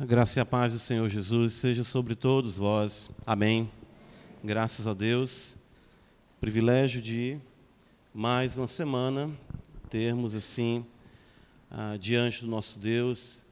[0.00, 3.10] A graça e a paz do Senhor Jesus seja sobre todos vós.
[3.26, 3.68] Amém.
[4.44, 5.56] Graças a Deus.
[6.40, 7.36] Privilégio de
[8.14, 9.28] mais uma semana
[9.90, 10.86] termos assim
[11.68, 13.44] ah, diante do nosso Deus,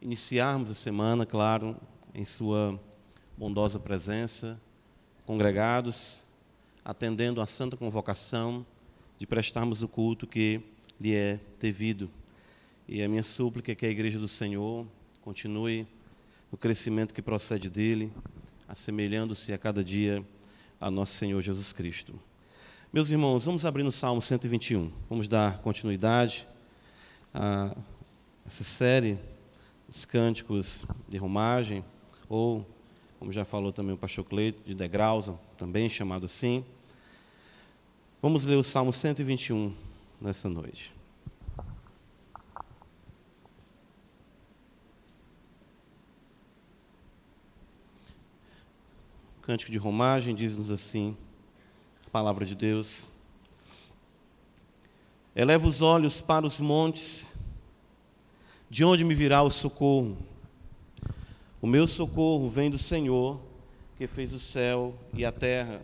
[0.00, 1.76] iniciarmos a semana, claro,
[2.12, 2.76] em Sua
[3.38, 4.60] bondosa presença,
[5.24, 6.26] congregados,
[6.84, 8.66] atendendo à santa convocação
[9.20, 10.60] de prestarmos o culto que
[11.00, 12.10] lhe é devido.
[12.88, 14.84] E a minha súplica é que a Igreja do Senhor
[15.22, 15.86] continue
[16.50, 18.12] no crescimento que procede dele,
[18.68, 20.22] assemelhando-se a cada dia
[20.80, 22.18] a nosso Senhor Jesus Cristo.
[22.92, 24.92] Meus irmãos, vamos abrir no Salmo 121.
[25.08, 26.46] Vamos dar continuidade
[27.32, 27.74] a
[28.44, 29.16] essa série,
[29.88, 31.84] os cânticos de romagem,
[32.28, 32.66] ou,
[33.20, 36.64] como já falou também o pastor Cleito, de degraus, também chamado assim.
[38.20, 39.72] Vamos ler o Salmo 121
[40.20, 40.92] nessa noite.
[49.52, 51.14] Cântico de romagem diz-nos assim,
[52.06, 53.10] a palavra de Deus.
[55.36, 57.34] Eleva os olhos para os montes,
[58.70, 60.16] de onde me virá o socorro?
[61.60, 63.42] O meu socorro vem do Senhor,
[63.98, 65.82] que fez o céu e a terra.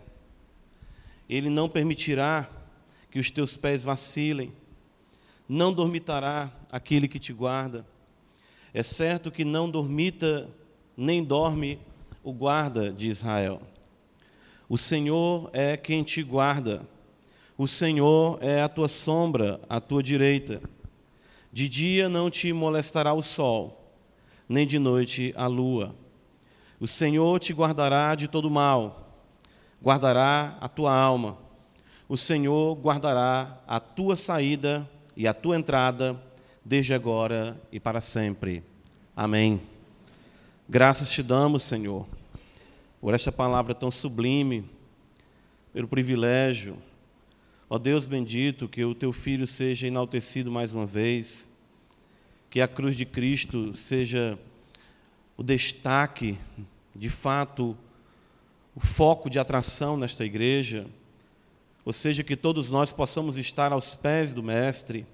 [1.29, 2.49] Ele não permitirá
[3.11, 4.51] que os teus pés vacilem,
[5.47, 7.85] não dormitará aquele que te guarda.
[8.73, 10.49] É certo que não dormita
[10.97, 11.79] nem dorme
[12.29, 13.59] o guarda de Israel.
[14.69, 16.83] O Senhor é quem te guarda.
[17.57, 20.61] O Senhor é a tua sombra, a tua direita.
[21.51, 23.95] De dia não te molestará o sol,
[24.47, 25.95] nem de noite a lua.
[26.79, 29.11] O Senhor te guardará de todo mal,
[29.83, 31.39] guardará a tua alma.
[32.07, 36.23] O Senhor guardará a tua saída e a tua entrada,
[36.63, 38.63] desde agora e para sempre.
[39.17, 39.59] Amém.
[40.69, 42.07] Graças te damos, Senhor,
[43.01, 44.69] por esta palavra tão sublime,
[45.73, 46.77] pelo privilégio.
[47.71, 51.49] Ó Deus bendito, que o teu filho seja enaltecido mais uma vez,
[52.51, 54.39] que a cruz de Cristo seja
[55.37, 56.39] o destaque,
[56.95, 57.77] de fato,
[58.75, 60.87] o foco de atração nesta igreja,
[61.85, 65.07] ou seja, que todos nós possamos estar aos pés do Mestre,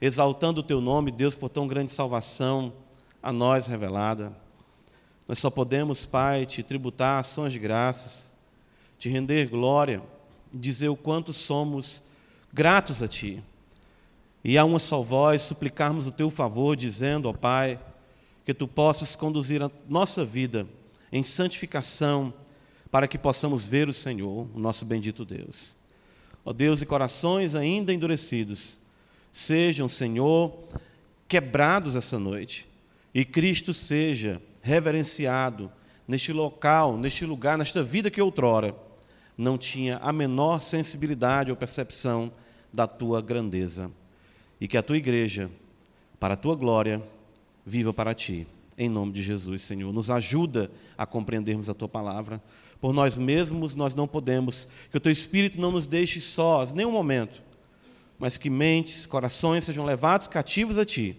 [0.00, 2.72] exaltando o teu nome, Deus, por tão grande salvação
[3.22, 4.34] a nós revelada.
[5.30, 8.32] Nós só podemos, Pai, te tributar ações de graças,
[8.98, 10.02] te render glória,
[10.52, 12.02] dizer o quanto somos
[12.52, 13.40] gratos a Ti.
[14.42, 17.78] E a uma só voz suplicarmos o Teu favor, dizendo, ó Pai,
[18.44, 20.66] que Tu possas conduzir a nossa vida
[21.12, 22.34] em santificação,
[22.90, 25.76] para que possamos ver o Senhor, o nosso bendito Deus.
[26.44, 28.80] Ó Deus, e corações ainda endurecidos,
[29.30, 30.52] sejam, Senhor,
[31.28, 32.68] quebrados essa noite,
[33.14, 35.70] e Cristo seja reverenciado
[36.06, 38.74] neste local, neste lugar, nesta vida que outrora
[39.40, 42.30] não tinha a menor sensibilidade ou percepção
[42.72, 43.90] da tua grandeza.
[44.60, 45.50] E que a tua igreja,
[46.18, 47.02] para a tua glória,
[47.64, 48.46] viva para ti.
[48.76, 49.92] Em nome de Jesus, Senhor.
[49.92, 52.42] Nos ajuda a compreendermos a tua palavra.
[52.80, 54.68] Por nós mesmos nós não podemos.
[54.90, 57.42] Que o teu Espírito não nos deixe sós, nenhum momento.
[58.18, 61.16] Mas que mentes, corações sejam levados cativos a ti.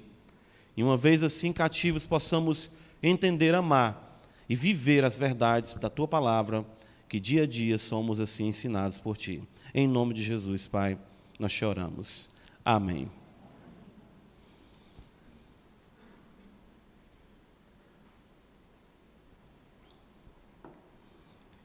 [0.77, 2.71] E uma vez assim cativos, possamos
[3.01, 6.65] entender, amar e viver as verdades da tua palavra,
[7.07, 9.41] que dia a dia somos assim ensinados por ti.
[9.73, 10.99] Em nome de Jesus, Pai,
[11.39, 12.29] nós choramos.
[12.63, 13.09] Amém.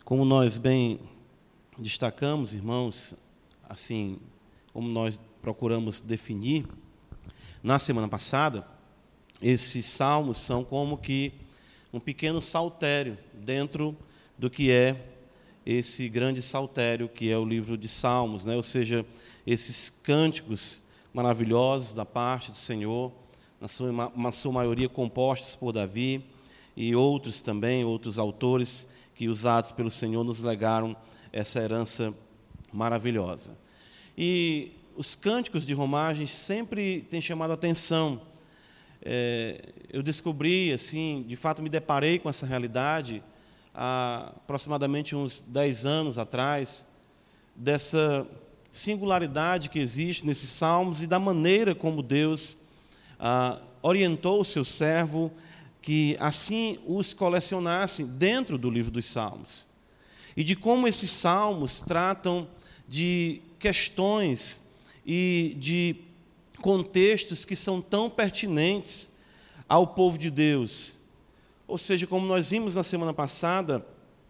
[0.05, 1.01] Como nós bem
[1.77, 3.17] destacamos, irmãos,
[3.69, 4.21] assim,
[4.73, 6.65] como nós procuramos definir,
[7.63, 8.67] na semana passada,
[9.41, 11.33] esses salmos são como que
[11.93, 13.97] um pequeno saltério dentro
[14.39, 15.13] do que é
[15.65, 18.55] esse grande saltério que é o livro de Salmos, né?
[18.55, 19.05] ou seja,
[19.47, 20.83] esses cânticos
[21.13, 23.11] maravilhosos da parte do Senhor,
[23.61, 26.25] na sua, na sua maioria compostos por Davi
[26.77, 30.94] e outros também, outros autores que, usados pelo Senhor, nos legaram
[31.32, 32.15] essa herança
[32.73, 33.56] maravilhosa.
[34.17, 38.21] E os cânticos de romagem sempre têm chamado a atenção
[39.02, 43.22] é, eu descobri, assim, de fato me deparei com essa realidade
[43.75, 46.87] há aproximadamente uns 10 anos atrás,
[47.54, 48.26] dessa
[48.70, 52.58] singularidade que existe nesses salmos e da maneira como Deus
[53.19, 55.32] ah, orientou o seu servo
[55.81, 59.69] que assim os colecionasse dentro do livro dos salmos.
[60.37, 62.48] E de como esses salmos tratam
[62.88, 64.60] de questões
[65.06, 65.96] e de
[66.61, 69.11] contextos que são tão pertinentes
[69.69, 70.99] ao povo de Deus
[71.67, 73.85] Ou seja, como nós vimos na semana passada,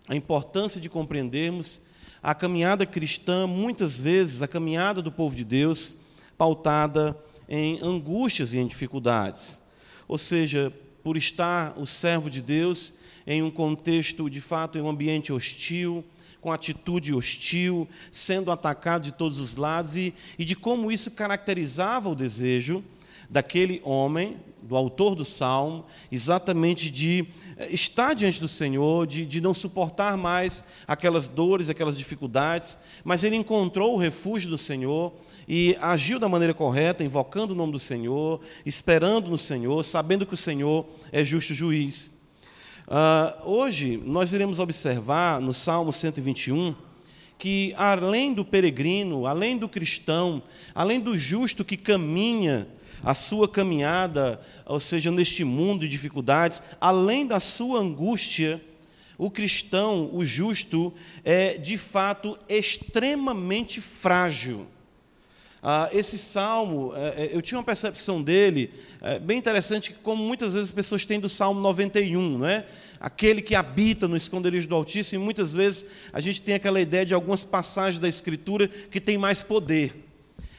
[0.09, 1.81] a importância de compreendermos
[2.23, 5.95] a caminhada cristã, muitas vezes, a caminhada do povo de Deus,
[6.37, 7.17] pautada
[7.49, 9.61] em angústias e em dificuldades.
[10.09, 10.73] Ou seja,
[11.05, 12.95] por estar o servo de Deus
[13.27, 16.05] em um contexto, de fato, em um ambiente hostil,
[16.47, 22.09] com atitude hostil, sendo atacado de todos os lados, e, e de como isso caracterizava
[22.09, 22.85] o desejo
[23.29, 27.27] daquele homem, do autor do salmo, exatamente de
[27.57, 33.25] eh, estar diante do Senhor, de, de não suportar mais aquelas dores, aquelas dificuldades, mas
[33.25, 35.13] ele encontrou o refúgio do Senhor
[35.49, 40.35] e agiu da maneira correta, invocando o nome do Senhor, esperando no Senhor, sabendo que
[40.35, 42.16] o Senhor é justo juiz.
[42.87, 46.73] Uh, hoje nós iremos observar no Salmo 121
[47.37, 50.41] que, além do peregrino, além do cristão,
[50.73, 52.69] além do justo que caminha
[53.03, 58.63] a sua caminhada, ou seja, neste mundo de dificuldades, além da sua angústia,
[59.19, 60.95] o cristão, o justo,
[61.25, 64.65] é de fato extremamente frágil.
[65.63, 68.71] Ah, esse salmo, é, é, eu tinha uma percepção dele
[69.01, 72.67] é, bem interessante, como muitas vezes as pessoas têm do Salmo 91, não é?
[73.01, 77.05] aquele que habita no esconderijo do Altíssimo, e muitas vezes a gente tem aquela ideia
[77.05, 80.05] de algumas passagens da Escritura que tem mais poder.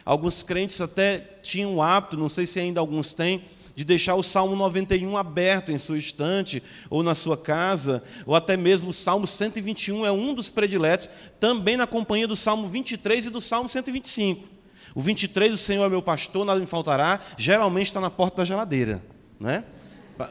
[0.05, 3.43] Alguns crentes até tinham o hábito, não sei se ainda alguns têm,
[3.75, 8.57] de deixar o Salmo 91 aberto em sua estante ou na sua casa, ou até
[8.57, 11.09] mesmo o Salmo 121 é um dos prediletos,
[11.39, 14.56] também na companhia do Salmo 23 e do Salmo 125.
[14.97, 18.45] O 23, o Senhor é meu pastor, nada me faltará, geralmente está na porta da
[18.45, 18.99] geladeira,
[19.39, 19.63] né?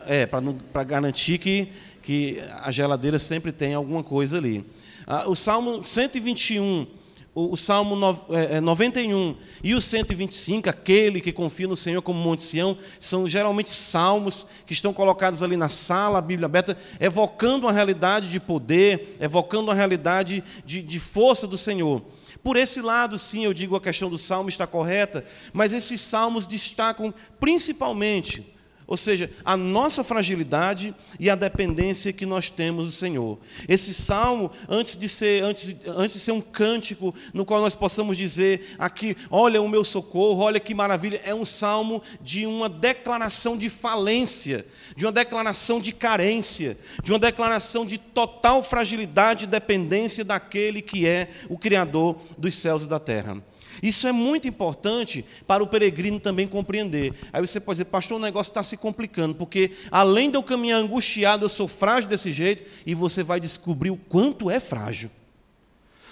[0.09, 1.69] É, para garantir que,
[2.03, 4.67] que a geladeira sempre tem alguma coisa ali.
[5.07, 6.85] Ah, o Salmo 121
[7.33, 12.19] o, o Salmo 91 é, é, e o 125, aquele que confia no Senhor como
[12.19, 17.67] Monte Sião, são geralmente salmos que estão colocados ali na sala, a Bíblia aberta, evocando
[17.67, 22.03] uma realidade de poder, evocando uma realidade de, de força do Senhor.
[22.47, 26.47] Por esse lado, sim, eu digo a questão do salmo está correta, mas esses salmos
[26.47, 28.56] destacam principalmente
[28.87, 33.39] ou seja, a nossa fragilidade e a dependência que nós temos do Senhor.
[33.69, 38.17] Esse salmo, antes de ser, antes, antes de ser um cântico no qual nós possamos
[38.17, 43.57] dizer aqui, olha o meu socorro, olha que maravilha, é um salmo de uma declaração
[43.57, 44.65] de falência,
[44.97, 51.07] de uma declaração de carência, de uma declaração de total fragilidade e dependência daquele que
[51.07, 53.43] é o Criador dos céus e da terra.
[53.83, 57.13] Isso é muito importante para o peregrino também compreender.
[57.33, 60.81] Aí você pode dizer, pastor, o negócio está se complicando, porque além de eu caminhar
[60.81, 65.11] angustiado, eu sou frágil desse jeito, e você vai descobrir o quanto é frágil.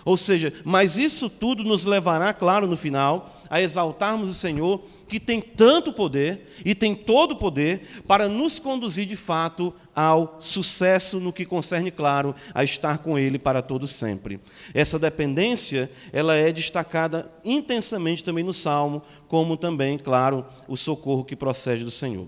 [0.04, 5.18] Ou seja, mas isso tudo nos levará, claro, no final, a exaltarmos o Senhor, que
[5.18, 11.20] tem tanto poder e tem todo o poder para nos conduzir de fato ao sucesso
[11.20, 14.40] no que concerne, claro, a estar com Ele para todo sempre.
[14.74, 21.36] Essa dependência, ela é destacada intensamente também no Salmo, como também, claro, o socorro que
[21.36, 22.26] procede do Senhor.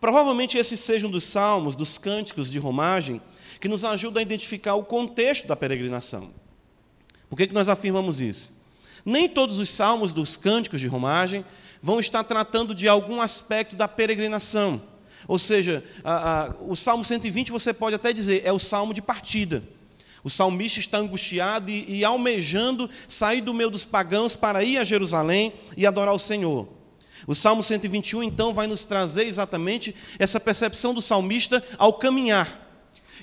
[0.00, 3.20] Provavelmente esse seja um dos salmos, dos cânticos de romagem,
[3.60, 6.30] que nos ajuda a identificar o contexto da peregrinação.
[7.30, 8.52] Por que, que nós afirmamos isso?
[9.04, 11.44] Nem todos os salmos dos cânticos de romagem
[11.80, 14.82] vão estar tratando de algum aspecto da peregrinação.
[15.28, 19.00] Ou seja, a, a, o Salmo 120 você pode até dizer é o salmo de
[19.00, 19.62] partida.
[20.22, 24.84] O salmista está angustiado e, e almejando sair do meio dos pagãos para ir a
[24.84, 26.68] Jerusalém e adorar o Senhor.
[27.26, 32.69] O Salmo 121 então vai nos trazer exatamente essa percepção do salmista ao caminhar.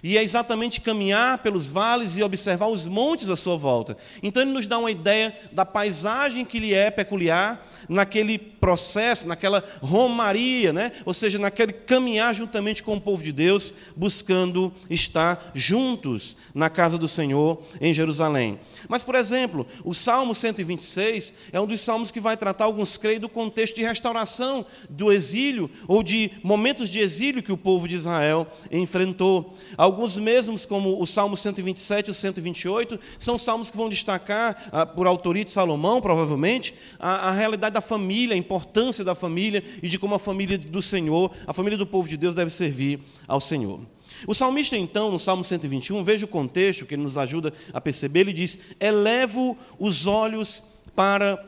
[0.04, 3.98] E é exatamente caminhar pelos vales e observar os montes à sua volta.
[4.22, 9.64] Então ele nos dá uma ideia da paisagem que lhe é peculiar naquele processo, naquela
[9.82, 10.92] romaria, né?
[11.06, 16.98] ou seja, naquele caminhar juntamente com o povo de Deus, buscando estar juntos na casa
[16.98, 18.60] do Senhor em Jerusalém.
[18.88, 23.20] Mas, por exemplo, o Salmo 126 é um dos salmos que vai tratar, alguns creio,
[23.20, 27.96] do contexto de restauração do exílio ou de momentos de exílio que o povo de
[27.96, 29.54] Israel enfrentou.
[29.88, 34.86] Alguns mesmos, como o Salmo 127 e o 128, são salmos que vão destacar, ah,
[34.86, 39.88] por autoria de Salomão, provavelmente, a, a realidade da família, a importância da família e
[39.88, 43.40] de como a família do Senhor, a família do povo de Deus deve servir ao
[43.40, 43.80] Senhor.
[44.28, 48.20] O salmista, então, no Salmo 121, veja o contexto que ele nos ajuda a perceber,
[48.20, 51.42] ele diz: Elevo os olhos para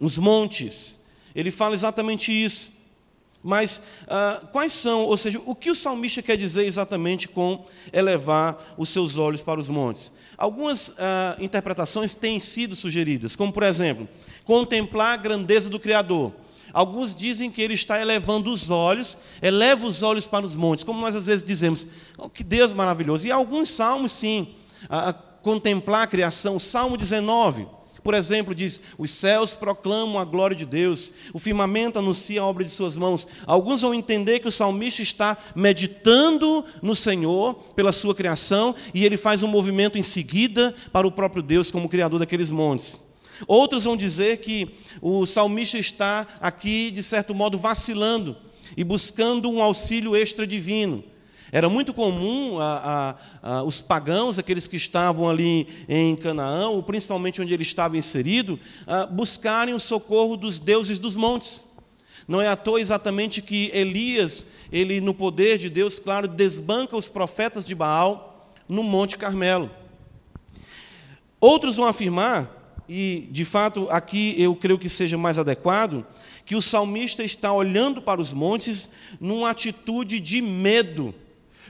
[0.00, 1.00] os montes.
[1.34, 2.77] Ele fala exatamente isso.
[3.42, 8.74] Mas ah, quais são, ou seja, o que o salmista quer dizer exatamente com elevar
[8.76, 10.12] os seus olhos para os montes?
[10.36, 14.08] Algumas ah, interpretações têm sido sugeridas, como por exemplo,
[14.44, 16.32] contemplar a grandeza do Criador,
[16.72, 21.00] Alguns dizem que ele está elevando os olhos, eleva os olhos para os montes, como
[21.00, 23.26] nós às vezes dizemos, oh, que Deus maravilhoso.
[23.26, 24.54] E alguns salmos, sim,
[24.88, 26.58] a, a contemplar a criação.
[26.58, 27.66] Salmo 19,
[28.02, 32.64] por exemplo, diz: Os céus proclamam a glória de Deus, o firmamento anuncia a obra
[32.64, 33.26] de suas mãos.
[33.46, 39.16] Alguns vão entender que o salmista está meditando no Senhor pela sua criação e ele
[39.16, 43.00] faz um movimento em seguida para o próprio Deus como criador daqueles montes.
[43.46, 48.36] Outros vão dizer que o salmista está aqui, de certo modo, vacilando
[48.76, 51.04] e buscando um auxílio extra divino.
[51.50, 56.82] Era muito comum a, a, a, os pagãos, aqueles que estavam ali em Canaã, ou
[56.82, 58.58] principalmente onde ele estava inserido,
[59.10, 61.66] buscarem o socorro dos deuses dos montes.
[62.26, 67.08] Não é à toa exatamente que Elias, ele no poder de Deus, claro, desbanca os
[67.08, 69.70] profetas de Baal no Monte Carmelo.
[71.40, 72.54] Outros vão afirmar
[72.86, 76.04] e de fato aqui eu creio que seja mais adequado,
[76.44, 78.90] que o salmista está olhando para os montes
[79.20, 81.14] numa atitude de medo,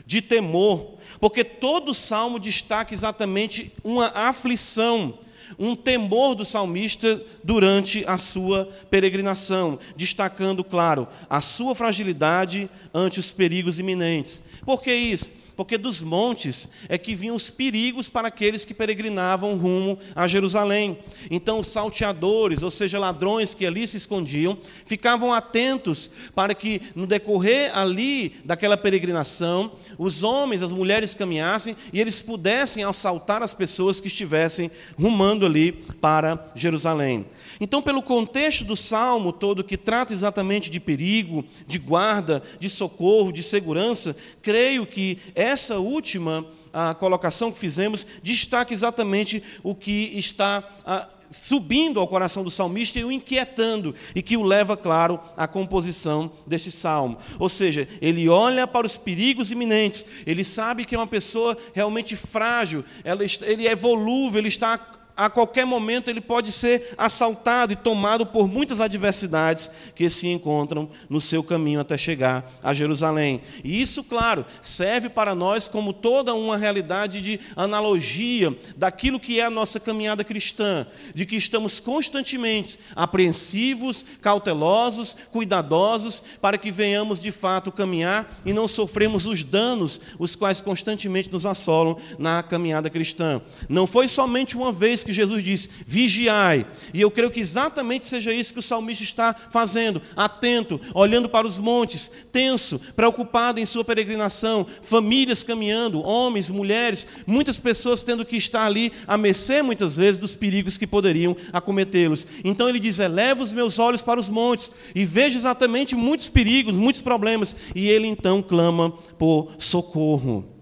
[0.07, 5.19] de temor, porque todo salmo destaca exatamente uma aflição,
[5.59, 13.31] um temor do salmista durante a sua peregrinação, destacando, claro, a sua fragilidade ante os
[13.31, 14.43] perigos iminentes.
[14.65, 15.33] Por que isso?
[15.59, 20.97] Porque dos montes é que vinham os perigos para aqueles que peregrinavam rumo a Jerusalém.
[21.33, 27.09] Então, os salteadores, ou seja, ladrões que ali se escondiam, ficavam atentos para que, no
[27.09, 34.01] decorrer ali daquela peregrinação, os homens, as mulheres caminhassem e eles pudessem assaltar as pessoas
[34.01, 37.27] que estivessem rumando ali para Jerusalém.
[37.61, 43.33] Então, pelo contexto do salmo todo, que trata exatamente de perigo, de guarda, de socorro,
[43.33, 50.63] de segurança, creio que essa última a colocação que fizemos destaca exatamente o que está
[50.85, 55.47] a, subindo ao coração do salmista e o inquietando, e que o leva, claro, à
[55.47, 57.19] composição deste salmo.
[57.39, 62.17] Ou seja, ele olha para os perigos iminentes, ele sabe que é uma pessoa realmente
[62.17, 67.77] frágil, ela, ele é volúvel, ele está a qualquer momento ele pode ser assaltado e
[67.77, 73.41] tomado por muitas adversidades que se encontram no seu caminho até chegar a Jerusalém.
[73.65, 79.45] E isso, claro, serve para nós como toda uma realidade de analogia daquilo que é
[79.45, 87.33] a nossa caminhada cristã, de que estamos constantemente apreensivos, cautelosos, cuidadosos, para que venhamos de
[87.33, 93.43] fato caminhar e não sofremos os danos os quais constantemente nos assolam na caminhada cristã.
[93.69, 96.67] Não foi somente uma vez que Jesus disse: vigiai.
[96.93, 101.47] E eu creio que exatamente seja isso que o salmista está fazendo, atento, olhando para
[101.47, 108.37] os montes, tenso, preocupado em sua peregrinação, famílias caminhando, homens, mulheres, muitas pessoas tendo que
[108.37, 112.27] estar ali a mercê muitas vezes dos perigos que poderiam acometê-los.
[112.45, 116.77] Então ele diz: eleva os meus olhos para os montes e vejo exatamente muitos perigos,
[116.77, 120.58] muitos problemas, e ele então clama por socorro.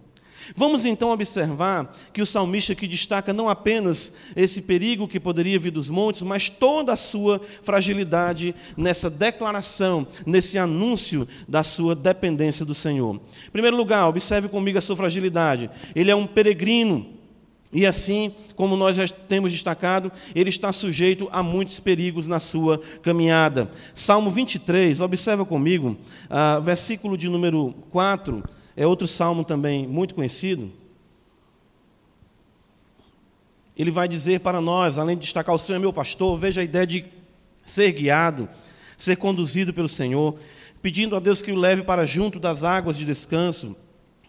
[0.55, 5.71] Vamos então observar que o salmista aqui destaca não apenas esse perigo que poderia vir
[5.71, 12.75] dos montes, mas toda a sua fragilidade nessa declaração, nesse anúncio da sua dependência do
[12.75, 13.21] Senhor.
[13.47, 15.71] Em primeiro lugar, observe comigo a sua fragilidade.
[15.95, 17.15] Ele é um peregrino.
[17.73, 22.81] E assim, como nós já temos destacado, ele está sujeito a muitos perigos na sua
[23.03, 23.71] caminhada.
[23.95, 25.97] Salmo 23, observa comigo,
[26.31, 28.43] ah, versículo de número 4
[28.77, 30.71] é outro salmo também muito conhecido.
[33.77, 36.65] Ele vai dizer para nós, além de destacar o Senhor é meu pastor, veja a
[36.65, 37.05] ideia de
[37.65, 38.49] ser guiado,
[38.97, 40.39] ser conduzido pelo Senhor,
[40.81, 43.75] pedindo a Deus que o leve para junto das águas de descanso.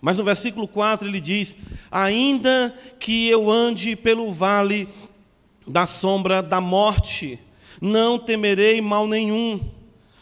[0.02, 1.58] Mas no versículo 4 ele diz:
[1.92, 4.88] Ainda que eu ande pelo vale
[5.68, 7.40] da sombra da morte,
[7.82, 9.60] não temerei mal nenhum.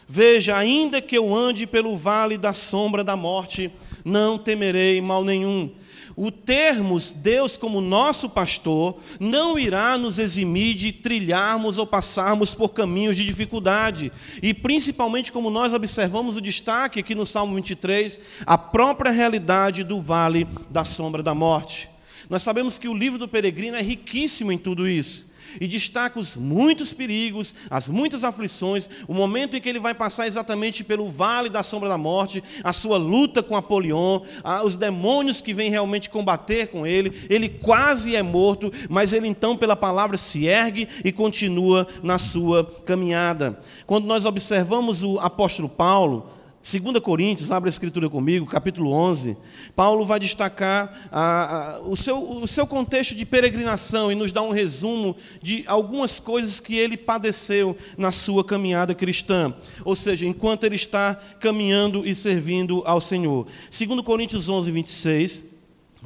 [0.07, 3.71] Veja, ainda que eu ande pelo vale da sombra da morte,
[4.05, 5.71] não temerei mal nenhum.
[6.15, 12.69] O termos Deus como nosso pastor não irá nos eximir de trilharmos ou passarmos por
[12.69, 14.11] caminhos de dificuldade.
[14.41, 19.99] E principalmente, como nós observamos o destaque aqui no Salmo 23, a própria realidade do
[19.99, 21.89] vale da sombra da morte.
[22.29, 26.35] Nós sabemos que o livro do peregrino é riquíssimo em tudo isso e destaca os
[26.35, 31.49] muitos perigos, as muitas aflições, o momento em que ele vai passar exatamente pelo vale
[31.49, 34.21] da sombra da morte, a sua luta com Apolion,
[34.63, 39.57] os demônios que vêm realmente combater com ele, ele quase é morto, mas ele então,
[39.57, 43.59] pela palavra, se ergue e continua na sua caminhada.
[43.85, 46.29] Quando nós observamos o apóstolo Paulo,
[46.65, 49.37] 2 Coríntios, abre a escritura comigo, capítulo 11,
[49.75, 54.41] Paulo vai destacar a, a, o, seu, o seu contexto de peregrinação e nos dá
[54.41, 59.53] um resumo de algumas coisas que ele padeceu na sua caminhada cristã,
[59.83, 63.45] ou seja, enquanto ele está caminhando e servindo ao Senhor.
[63.69, 65.45] 2 Coríntios 11, 26,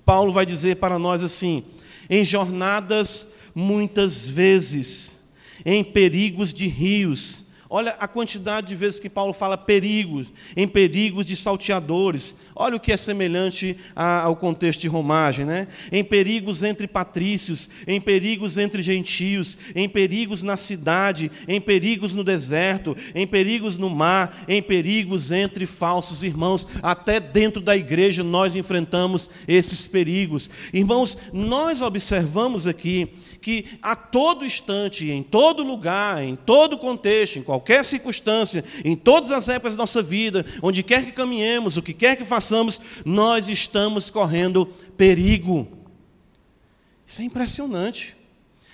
[0.03, 1.63] Paulo vai dizer para nós assim:
[2.09, 5.17] em jornadas muitas vezes,
[5.65, 11.23] em perigos de rios, Olha a quantidade de vezes que Paulo fala perigos, em perigos
[11.23, 12.35] de salteadores.
[12.55, 15.67] Olha o que é semelhante ao contexto de romagem, né?
[15.91, 22.23] Em perigos entre patrícios, em perigos entre gentios, em perigos na cidade, em perigos no
[22.23, 26.67] deserto, em perigos no mar, em perigos entre falsos irmãos.
[26.81, 30.49] Até dentro da igreja nós enfrentamos esses perigos.
[30.73, 33.09] Irmãos, nós observamos aqui
[33.39, 39.31] que a todo instante, em todo lugar, em todo contexto, em qualquer circunstância, em todas
[39.31, 43.47] as épocas da nossa vida, onde quer que caminhemos, o que quer que façamos, nós
[43.47, 44.65] estamos correndo
[44.97, 45.67] perigo.
[47.05, 48.18] Isso é impressionante.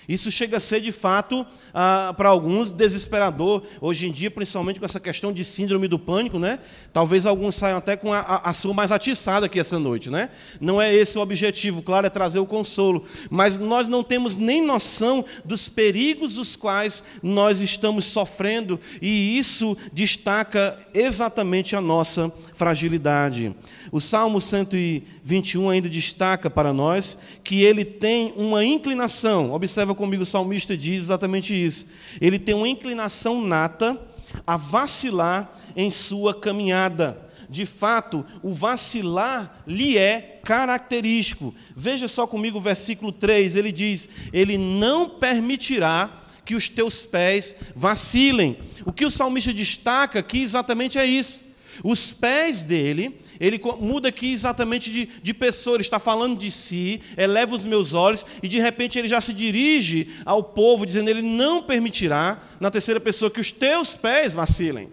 [0.08, 1.44] Isso chega a ser, de fato,
[1.74, 3.62] ah, para alguns, desesperador.
[3.80, 6.58] Hoje em dia, principalmente com essa questão de síndrome do pânico, né?
[6.92, 10.30] Talvez alguns saiam até com a, a, a sua mais atiçada aqui essa noite, né?
[10.60, 13.04] Não é esse o objetivo, claro, é trazer o consolo.
[13.30, 19.76] Mas nós não temos nem noção dos perigos os quais nós estamos sofrendo, e isso
[19.92, 23.54] destaca exatamente a nossa fragilidade.
[23.90, 30.26] O Salmo 121 ainda destaca para nós que ele tem uma inclinação, observa comigo, o
[30.26, 31.86] salmista diz exatamente isso.
[32.20, 34.00] Ele tem uma inclinação nata
[34.46, 37.26] a vacilar em sua caminhada.
[37.48, 41.54] De fato, o vacilar lhe é característico.
[41.74, 47.56] Veja só comigo o versículo 3, ele diz: Ele não permitirá que os teus pés
[47.74, 48.58] vacilem.
[48.84, 51.45] O que o salmista destaca aqui exatamente é isso.
[51.82, 57.00] Os pés dele, ele muda aqui exatamente de, de pessoa, ele está falando de si,
[57.16, 61.22] eleva os meus olhos, e de repente ele já se dirige ao povo, dizendo: Ele
[61.22, 64.90] não permitirá, na terceira pessoa, que os teus pés vacilem.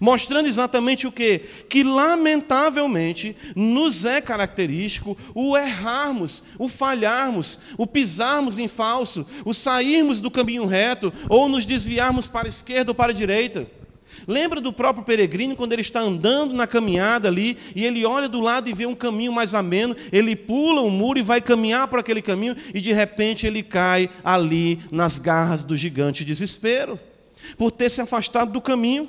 [0.00, 1.38] Mostrando exatamente o que?
[1.68, 10.20] Que lamentavelmente nos é característico o errarmos, o falharmos, o pisarmos em falso, o sairmos
[10.20, 13.66] do caminho reto, ou nos desviarmos para a esquerda ou para a direita.
[14.26, 18.40] Lembra do próprio peregrino quando ele está andando na caminhada ali e ele olha do
[18.40, 22.00] lado e vê um caminho mais ameno, ele pula o muro e vai caminhar por
[22.00, 26.98] aquele caminho e de repente ele cai ali nas garras do gigante desespero,
[27.56, 29.08] por ter se afastado do caminho.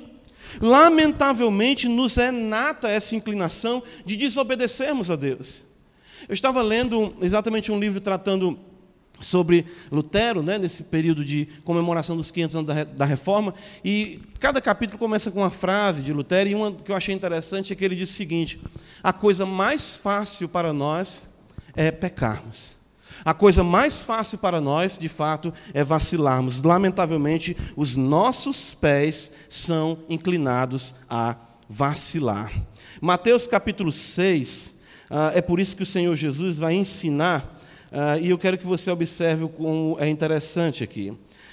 [0.60, 5.66] Lamentavelmente nos é nata essa inclinação de desobedecermos a Deus.
[6.28, 8.58] Eu estava lendo exatamente um livro tratando
[9.20, 13.54] sobre Lutero, né, nesse período de comemoração dos 500 anos da, da, Reforma,
[13.84, 17.72] e cada capítulo começa com uma frase de Lutero, e uma que eu achei interessante
[17.72, 18.60] é que ele diz o seguinte:
[19.02, 21.28] a coisa mais fácil para nós
[21.74, 22.78] é pecarmos.
[23.24, 26.62] A coisa mais fácil para nós, de fato, é vacilarmos.
[26.62, 31.36] Lamentavelmente, os nossos pés são inclinados a
[31.68, 32.52] vacilar.
[33.00, 34.74] Mateus capítulo 6,
[35.10, 37.57] ah, é por isso que o Senhor Jesus vai ensinar
[37.90, 41.12] Uh, e eu quero que você observe como é interessante aqui.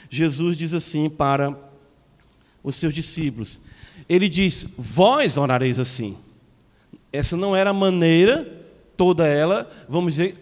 [0.10, 1.58] Jesus diz assim para
[2.64, 3.62] os seus discípulos:
[4.08, 6.18] Ele diz, Vós orareis assim.
[7.12, 8.46] Essa não era a maneira,
[8.98, 10.38] toda ela, vamos dizer,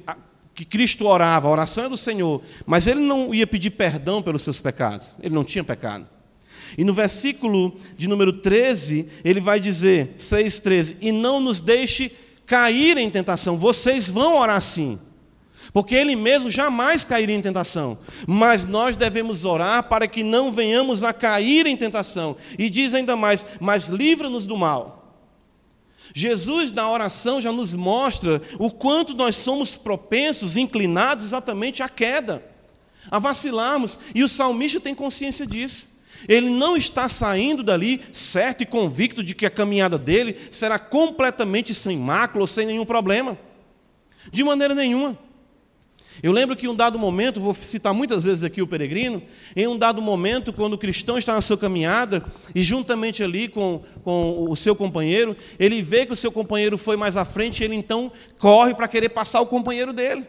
[0.56, 4.42] que Cristo orava, a oração é do Senhor, mas ele não ia pedir perdão pelos
[4.42, 6.08] seus pecados, ele não tinha pecado.
[6.76, 12.12] E no versículo de número 13, ele vai dizer, 6,13: E não nos deixe
[12.48, 14.98] cair em tentação, vocês vão orar assim
[15.72, 17.98] porque ele mesmo jamais cairia em tentação.
[18.28, 22.36] Mas nós devemos orar para que não venhamos a cair em tentação.
[22.58, 25.04] E diz ainda mais: mas livra-nos do mal.
[26.14, 32.44] Jesus, na oração, já nos mostra o quanto nós somos propensos, inclinados exatamente à queda,
[33.10, 33.98] a vacilarmos.
[34.14, 35.94] E o salmista tem consciência disso.
[36.28, 41.74] Ele não está saindo dali certo e convicto de que a caminhada dele será completamente
[41.74, 43.38] sem mácula sem nenhum problema.
[44.32, 45.18] De maneira nenhuma.
[46.22, 49.22] Eu lembro que em um dado momento, vou citar muitas vezes aqui o peregrino,
[49.56, 52.24] em um dado momento, quando o cristão está na sua caminhada,
[52.54, 56.96] e juntamente ali com, com o seu companheiro, ele vê que o seu companheiro foi
[56.96, 60.28] mais à frente, ele então corre para querer passar o companheiro dele.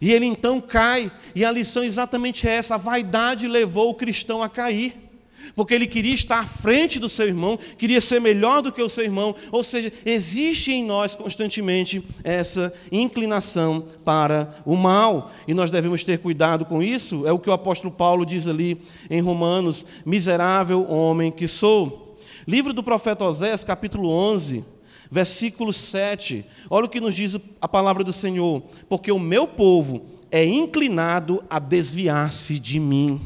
[0.00, 4.42] E ele então cai, e a lição é exatamente essa: a vaidade levou o cristão
[4.42, 5.11] a cair
[5.54, 8.88] porque ele queria estar à frente do seu irmão, queria ser melhor do que o
[8.88, 15.70] seu irmão, ou seja, existe em nós constantemente essa inclinação para o mal, e nós
[15.70, 19.84] devemos ter cuidado com isso, é o que o apóstolo Paulo diz ali em Romanos:
[20.04, 22.16] miserável homem que sou.
[22.46, 24.64] Livro do profeta Oséias, capítulo 11,
[25.10, 26.44] versículo 7.
[26.68, 31.44] Olha o que nos diz a palavra do Senhor: Porque o meu povo é inclinado
[31.48, 33.20] a desviar-se de mim.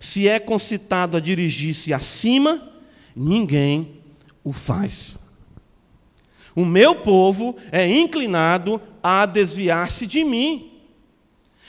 [0.00, 2.72] Se é concitado a dirigir-se acima,
[3.14, 4.00] ninguém
[4.42, 5.18] o faz.
[6.54, 10.72] O meu povo é inclinado a desviar-se de mim.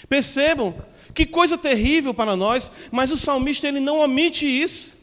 [0.07, 0.75] Percebam
[1.13, 4.96] que coisa terrível para nós, mas o salmista ele não omite isso.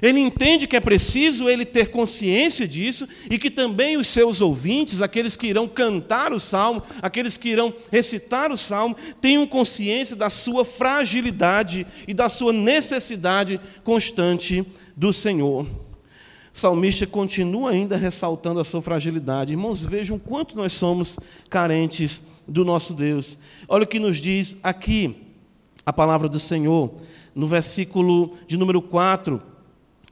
[0.00, 5.02] Ele entende que é preciso ele ter consciência disso e que também os seus ouvintes,
[5.02, 10.30] aqueles que irão cantar o salmo, aqueles que irão recitar o salmo, tenham consciência da
[10.30, 14.64] sua fragilidade e da sua necessidade constante
[14.96, 15.66] do Senhor.
[16.54, 19.52] O salmista continua ainda ressaltando a sua fragilidade.
[19.52, 21.18] Irmãos, vejam quanto nós somos
[21.50, 23.38] carentes do nosso Deus.
[23.68, 25.16] Olha o que nos diz aqui
[25.84, 26.92] a palavra do Senhor,
[27.34, 29.51] no versículo de número 4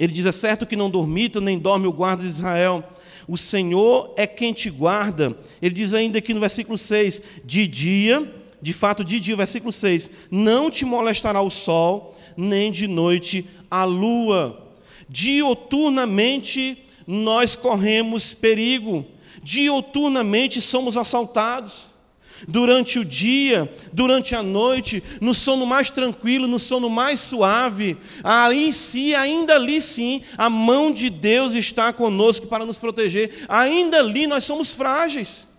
[0.00, 2.82] ele diz: É certo que não dormita, nem dorme o guarda de Israel.
[3.28, 5.36] O Senhor é quem te guarda.
[5.60, 10.10] Ele diz ainda aqui no versículo 6: De dia, de fato, de dia, versículo 6:
[10.30, 14.72] Não te molestará o sol, nem de noite a lua.
[15.06, 19.04] Dioturnamente nós corremos perigo,
[19.42, 21.99] dioturnamente somos assaltados
[22.48, 28.72] durante o dia, durante a noite, no sono mais tranquilo, no sono mais suave, aí
[28.72, 34.26] sim, ainda ali sim, a mão de Deus está conosco para nos proteger, ainda ali
[34.26, 35.49] nós somos frágeis.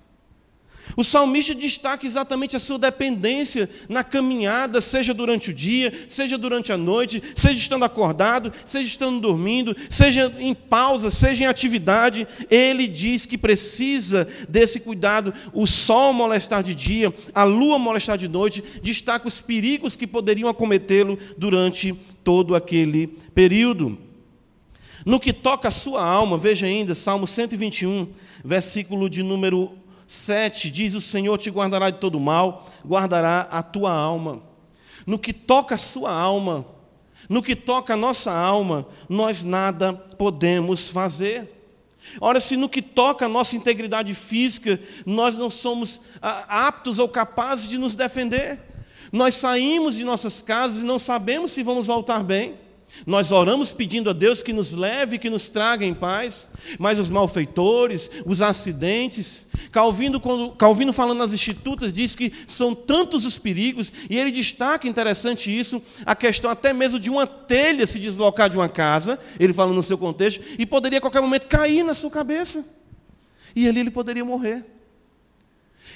[0.96, 6.72] O salmista destaca exatamente a sua dependência na caminhada, seja durante o dia, seja durante
[6.72, 12.28] a noite, seja estando acordado, seja estando dormindo, seja em pausa, seja em atividade.
[12.50, 15.34] Ele diz que precisa desse cuidado.
[15.54, 20.50] O sol molestar de dia, a lua molestar de noite, destaca os perigos que poderiam
[20.50, 23.98] acometê-lo durante todo aquele período.
[25.06, 28.08] No que toca a sua alma, veja ainda, Salmo 121,
[28.44, 29.81] versículo de número
[30.12, 34.44] 7 diz: O Senhor te guardará de todo mal, guardará a tua alma.
[35.08, 36.66] No que toca a sua alma,
[37.30, 41.50] no que toca a nossa alma, nós nada podemos fazer.
[42.20, 47.08] Ora, se no que toca a nossa integridade física, nós não somos ah, aptos ou
[47.08, 48.60] capazes de nos defender,
[49.14, 52.60] nós saímos de nossas casas e não sabemos se vamos voltar bem.
[53.06, 57.10] Nós oramos pedindo a Deus que nos leve, que nos traga em paz, mas os
[57.10, 63.92] malfeitores, os acidentes, Calvino, quando, Calvino falando nas Institutas, diz que são tantos os perigos,
[64.10, 68.58] e ele destaca, interessante isso, a questão até mesmo de uma telha se deslocar de
[68.58, 72.12] uma casa, ele fala no seu contexto, e poderia a qualquer momento cair na sua
[72.12, 72.66] cabeça,
[73.56, 74.66] e ali ele poderia morrer.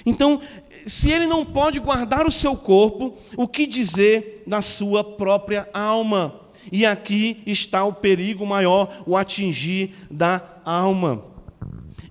[0.04, 0.40] Então,
[0.86, 6.45] se ele não pode guardar o seu corpo, o que dizer da sua própria alma?
[6.70, 11.24] E aqui está o perigo maior, o atingir da alma.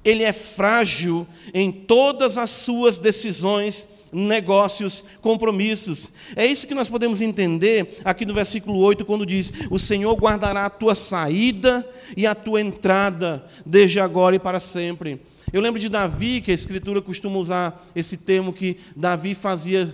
[0.04, 6.12] Ele é frágil em todas as suas decisões, negócios, compromissos.
[6.36, 10.66] É isso que nós podemos entender aqui no versículo 8, quando diz: O Senhor guardará
[10.66, 15.20] a tua saída e a tua entrada, desde agora e para sempre.
[15.54, 19.94] Eu lembro de Davi, que a Escritura costuma usar esse termo, que Davi fazia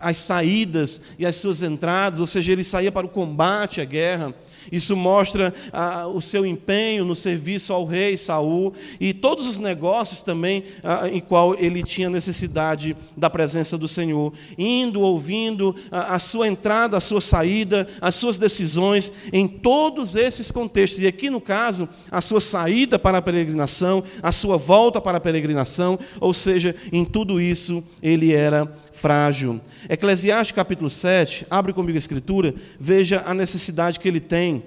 [0.00, 4.34] as saídas e as suas entradas, ou seja, ele saía para o combate, a guerra.
[4.70, 10.22] Isso mostra ah, o seu empenho no serviço ao rei Saul e todos os negócios
[10.22, 16.18] também ah, em qual ele tinha necessidade da presença do Senhor, indo, ouvindo ah, a
[16.18, 21.02] sua entrada, a sua saída, as suas decisões em todos esses contextos.
[21.02, 25.20] E aqui no caso, a sua saída para a peregrinação, a sua volta para a
[25.20, 29.60] peregrinação, ou seja, em tudo isso ele era frágil.
[29.88, 34.64] Eclesiastes capítulo 7, abre comigo a escritura, veja a necessidade que ele tem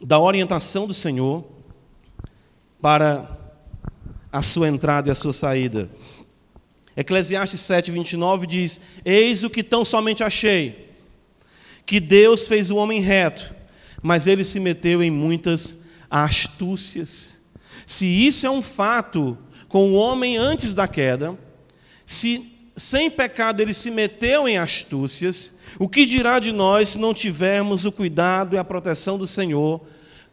[0.00, 1.44] da orientação do Senhor
[2.80, 3.38] para
[4.32, 5.88] a sua entrada e a sua saída.
[6.96, 10.90] Eclesiastes 7, 29 diz: Eis o que tão somente achei,
[11.86, 13.54] que Deus fez o homem reto,
[14.02, 15.78] mas ele se meteu em muitas
[16.62, 17.40] astúcias.
[17.86, 19.36] Se isso é um fato
[19.68, 21.36] com o homem antes da queda,
[22.06, 27.12] se sem pecado ele se meteu em astúcias, o que dirá de nós se não
[27.12, 29.80] tivermos o cuidado e a proteção do Senhor,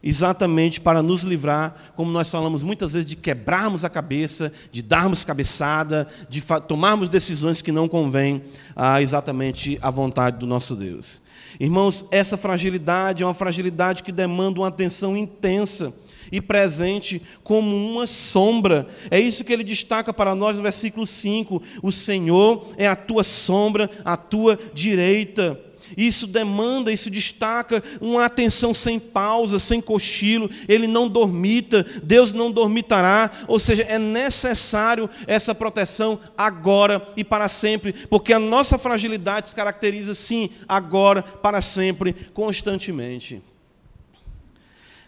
[0.02, 5.24] exatamente para nos livrar, como nós falamos muitas vezes, de quebrarmos a cabeça, de darmos
[5.24, 8.42] cabeçada, de tomarmos decisões que não convêm
[8.74, 11.20] a, exatamente à vontade do nosso Deus.
[11.58, 15.92] Irmãos, essa fragilidade é uma fragilidade que demanda uma atenção intensa
[16.30, 18.86] e presente como uma sombra.
[19.10, 23.24] É isso que ele destaca para nós no versículo 5: O Senhor é a tua
[23.24, 25.58] sombra, a tua direita.
[25.96, 30.50] Isso demanda, isso destaca uma atenção sem pausa, sem cochilo.
[30.68, 33.30] Ele não dormita, Deus não dormitará.
[33.48, 39.56] Ou seja, é necessário essa proteção agora e para sempre, porque a nossa fragilidade se
[39.56, 43.42] caracteriza sim agora, para sempre, constantemente.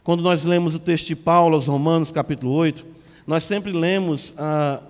[0.04, 2.84] Quando nós lemos o texto de Paulo aos Romanos, capítulo 8,
[3.24, 4.82] nós sempre lemos ah,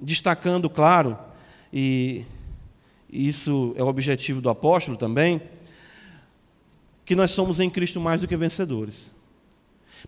[0.00, 1.18] destacando, claro,
[1.70, 2.24] e
[3.12, 5.42] isso é o objetivo do apóstolo também,
[7.04, 9.14] que nós somos em Cristo mais do que vencedores.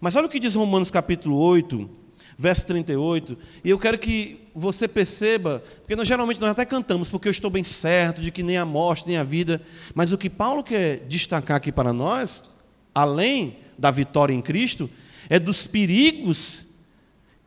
[0.00, 1.90] Mas olha o que diz Romanos capítulo 8,
[2.38, 7.28] verso 38, e eu quero que você perceba, porque nós geralmente nós até cantamos, porque
[7.28, 9.60] eu estou bem certo de que nem a morte, nem a vida,
[9.94, 12.56] mas o que Paulo quer destacar aqui para nós,
[12.94, 14.88] além da vitória em Cristo,
[15.28, 16.66] é dos perigos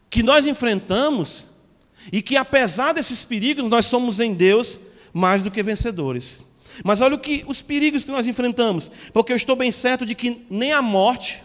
[0.09, 1.49] que nós enfrentamos
[2.11, 4.79] e que apesar desses perigos nós somos em Deus
[5.13, 6.43] mais do que vencedores.
[6.83, 10.15] Mas olha o que os perigos que nós enfrentamos, porque eu estou bem certo de
[10.15, 11.43] que nem a morte,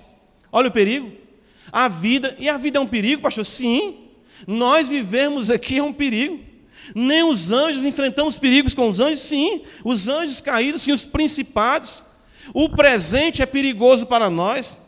[0.52, 1.12] olha o perigo,
[1.72, 3.44] a vida, e a vida é um perigo, pastor?
[3.44, 3.96] Sim.
[4.46, 6.38] Nós vivemos aqui é um perigo.
[6.94, 9.62] Nem os anjos enfrentamos perigos com os anjos, sim.
[9.82, 12.04] Os anjos caídos, sim, os principados.
[12.52, 14.78] O presente é perigoso para nós.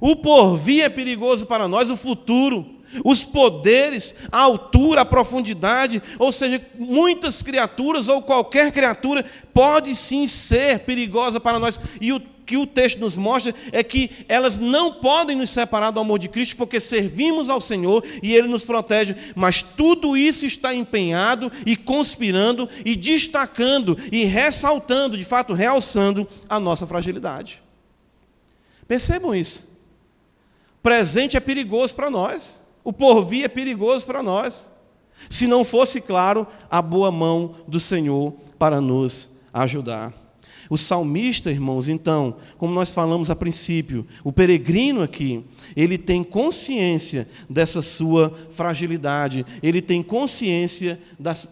[0.00, 6.32] O porvir é perigoso para nós, o futuro os poderes, a altura, a profundidade, ou
[6.32, 11.80] seja, muitas criaturas ou qualquer criatura pode sim ser perigosa para nós.
[12.00, 16.00] E o que o texto nos mostra é que elas não podem nos separar do
[16.00, 19.14] amor de Cristo, porque servimos ao Senhor e Ele nos protege.
[19.36, 26.58] Mas tudo isso está empenhado e conspirando e destacando e ressaltando, de fato, realçando a
[26.58, 27.62] nossa fragilidade.
[28.86, 29.68] Percebam isso.
[30.82, 32.62] Presente é perigoso para nós.
[32.82, 34.70] O porvir é perigoso para nós.
[35.28, 40.14] Se não fosse, claro, a boa mão do Senhor para nos ajudar.
[40.70, 47.26] O salmista, irmãos, então, como nós falamos a princípio, o peregrino aqui, ele tem consciência
[47.48, 51.00] dessa sua fragilidade, ele tem consciência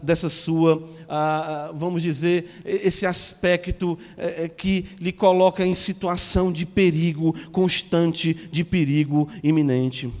[0.03, 6.65] dessa sua, ah, ah vamos dizer, esse aspecto é, que lhe coloca em situação de
[6.65, 10.11] perigo constante, de perigo iminente.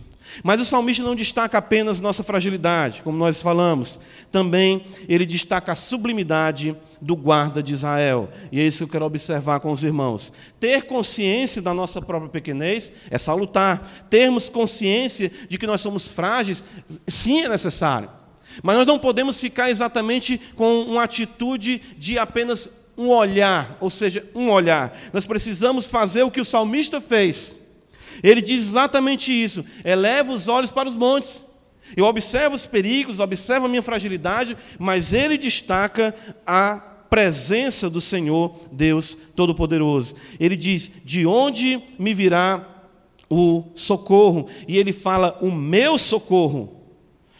[0.43, 3.99] Mas o salmista não destaca apenas nossa fragilidade, como nós falamos,
[4.31, 8.29] também ele destaca a sublimidade do guarda de Israel.
[8.51, 10.31] E é isso que eu quero observar com os irmãos.
[10.59, 14.07] Ter consciência da nossa própria pequenez é salutar.
[14.09, 16.63] Termos consciência de que nós somos frágeis,
[17.07, 18.09] sim, é necessário.
[18.63, 24.27] Mas nós não podemos ficar exatamente com uma atitude de apenas um olhar, ou seja,
[24.33, 24.97] um olhar.
[25.13, 27.56] Nós precisamos fazer o que o salmista fez
[28.23, 31.45] ele diz exatamente isso: eleva os olhos para os montes.
[31.95, 36.13] Eu observo os perigos, observo a minha fragilidade, mas ele destaca
[36.45, 36.77] a
[37.09, 40.15] presença do Senhor, Deus Todo-Poderoso.
[40.39, 42.85] Ele diz: De onde me virá
[43.29, 44.47] o socorro?
[44.67, 46.76] E ele fala: O meu socorro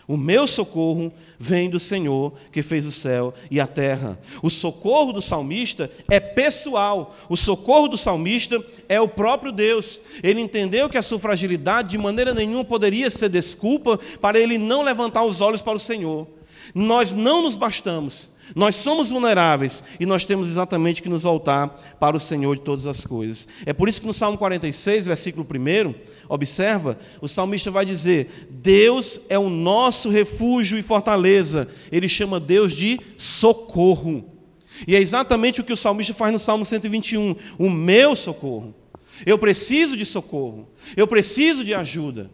[0.08, 4.18] o meu socorro vem do Senhor que fez o céu e a terra.
[4.42, 7.14] O socorro do salmista é pessoal.
[7.28, 10.00] O socorro do salmista é o próprio Deus.
[10.24, 14.82] Ele entendeu que a sua fragilidade de maneira nenhuma poderia ser desculpa para ele não
[14.82, 16.26] levantar os olhos para o Senhor.
[16.74, 18.32] Nós não nos bastamos.
[18.56, 22.86] Nós somos vulneráveis e nós temos exatamente que nos voltar para o Senhor de todas
[22.86, 23.48] as coisas.
[23.66, 25.94] É por isso que no Salmo 46, versículo 1,
[26.30, 31.68] observa, o salmista vai dizer: Deus é o nosso refúgio e fortaleza.
[31.92, 34.34] Ele chama Deus de socorro.
[34.88, 38.76] E é exatamente o que o salmista faz no Salmo 121, o meu socorro.
[39.26, 40.70] Eu preciso de socorro.
[40.96, 42.30] Eu preciso de ajuda.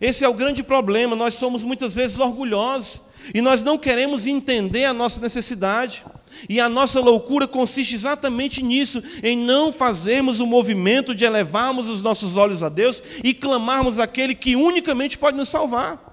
[0.00, 1.14] Esse é o grande problema.
[1.14, 6.04] Nós somos muitas vezes orgulhosos e nós não queremos entender a nossa necessidade.
[6.48, 12.02] E a nossa loucura consiste exatamente nisso, em não fazermos o movimento de elevarmos os
[12.02, 16.09] nossos olhos a Deus e clamarmos aquele que unicamente pode nos salvar.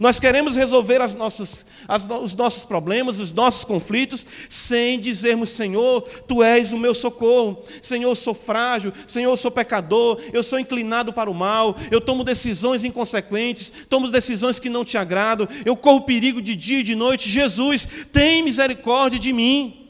[0.00, 6.02] Nós queremos resolver as nossas, as, os nossos problemas, os nossos conflitos, sem dizermos: Senhor,
[6.26, 7.62] tu és o meu socorro.
[7.80, 8.92] Senhor, eu sou frágil.
[9.06, 10.20] Senhor, eu sou pecador.
[10.32, 11.76] Eu sou inclinado para o mal.
[11.90, 13.72] Eu tomo decisões inconsequentes.
[13.88, 15.48] Tomo decisões que não te agradam.
[15.64, 17.30] Eu corro perigo de dia e de noite.
[17.30, 19.86] Jesus, tem misericórdia de mim.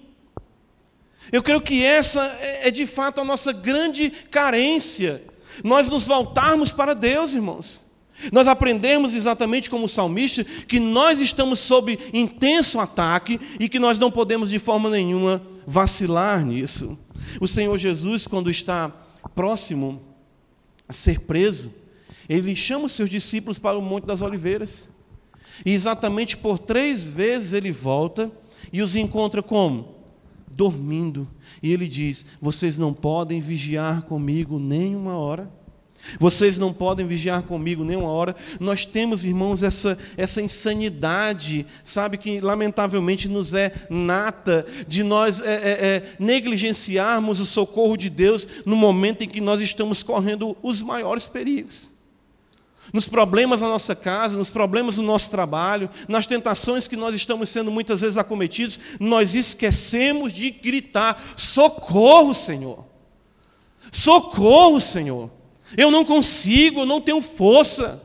[1.30, 5.22] Eu creio que essa é, é de fato a nossa grande carência.
[5.62, 7.87] Nós nos voltarmos para Deus, irmãos.
[8.32, 13.98] Nós aprendemos exatamente como o salmista que nós estamos sob intenso ataque e que nós
[13.98, 16.98] não podemos de forma nenhuma vacilar nisso.
[17.40, 18.88] O Senhor Jesus, quando está
[19.34, 20.00] próximo
[20.88, 21.72] a ser preso,
[22.28, 24.88] ele chama os seus discípulos para o Monte das Oliveiras.
[25.64, 28.30] E exatamente por três vezes ele volta
[28.72, 29.98] e os encontra como?
[30.58, 31.28] dormindo.
[31.62, 35.48] E ele diz: Vocês não podem vigiar comigo nem uma hora.
[36.18, 38.34] Vocês não podem vigiar comigo nem uma hora.
[38.58, 45.54] Nós temos, irmãos, essa, essa insanidade, sabe, que lamentavelmente nos é nata, de nós é,
[45.54, 50.82] é, é, negligenciarmos o socorro de Deus no momento em que nós estamos correndo os
[50.82, 51.92] maiores perigos.
[52.92, 57.50] Nos problemas na nossa casa, nos problemas no nosso trabalho, nas tentações que nós estamos
[57.50, 62.86] sendo muitas vezes acometidos, nós esquecemos de gritar: socorro, Senhor!
[63.92, 65.37] Socorro, Senhor!
[65.76, 68.02] Eu não consigo, eu não tenho força.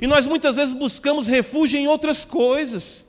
[0.00, 3.06] E nós muitas vezes buscamos refúgio em outras coisas,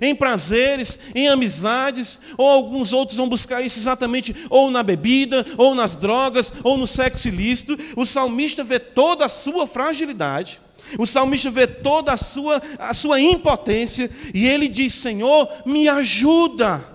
[0.00, 5.74] em prazeres, em amizades, ou alguns outros vão buscar isso exatamente ou na bebida, ou
[5.74, 7.78] nas drogas, ou no sexo ilícito.
[7.96, 10.60] O salmista vê toda a sua fragilidade.
[10.98, 16.86] O salmista vê toda a sua, a sua impotência e ele diz: Senhor, me ajuda.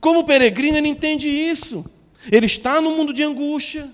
[0.00, 1.84] Como peregrino, ele entende isso.
[2.30, 3.92] Ele está no mundo de angústia,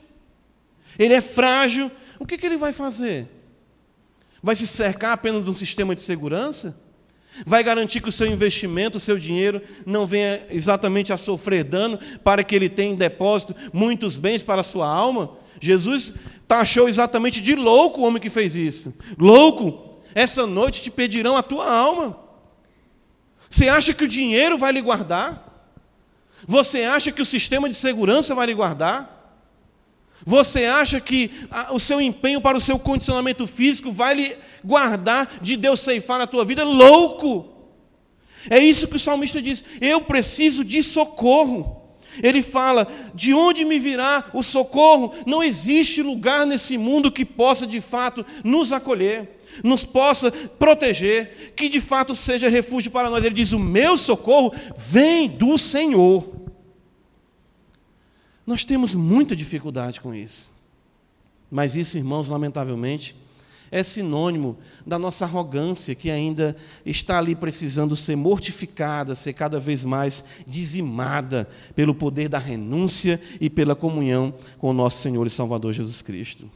[0.99, 3.29] ele é frágil, o que, que ele vai fazer?
[4.43, 6.77] Vai se cercar apenas de um sistema de segurança?
[7.45, 11.99] Vai garantir que o seu investimento, o seu dinheiro, não venha exatamente a sofrer dano
[12.23, 15.37] para que ele tenha em depósito muitos bens para a sua alma?
[15.61, 16.15] Jesus
[16.47, 18.95] taxou exatamente de louco o homem que fez isso.
[19.19, 22.17] Louco, essa noite te pedirão a tua alma.
[23.51, 25.71] Você acha que o dinheiro vai lhe guardar?
[26.47, 29.14] Você acha que o sistema de segurança vai lhe guardar?
[30.27, 31.31] Você acha que
[31.71, 36.27] o seu empenho para o seu condicionamento físico vai lhe guardar de Deus ceifar a
[36.27, 36.65] tua vida?
[36.65, 37.51] Louco!
[38.49, 41.83] É isso que o salmista diz: eu preciso de socorro.
[42.23, 45.13] Ele fala: de onde me virá o socorro?
[45.27, 51.69] Não existe lugar nesse mundo que possa de fato nos acolher, nos possa proteger, que
[51.69, 53.25] de fato seja refúgio para nós.
[53.25, 56.44] Ele diz: o meu socorro vem do Senhor.
[58.47, 60.53] Nós temos muita dificuldade com isso.
[61.51, 63.15] Mas isso, irmãos, lamentavelmente,
[63.71, 66.55] é sinônimo da nossa arrogância que ainda
[66.85, 73.51] está ali precisando ser mortificada, ser cada vez mais dizimada pelo poder da renúncia e
[73.51, 76.49] pela comunhão com o nosso Senhor e Salvador Jesus Cristo.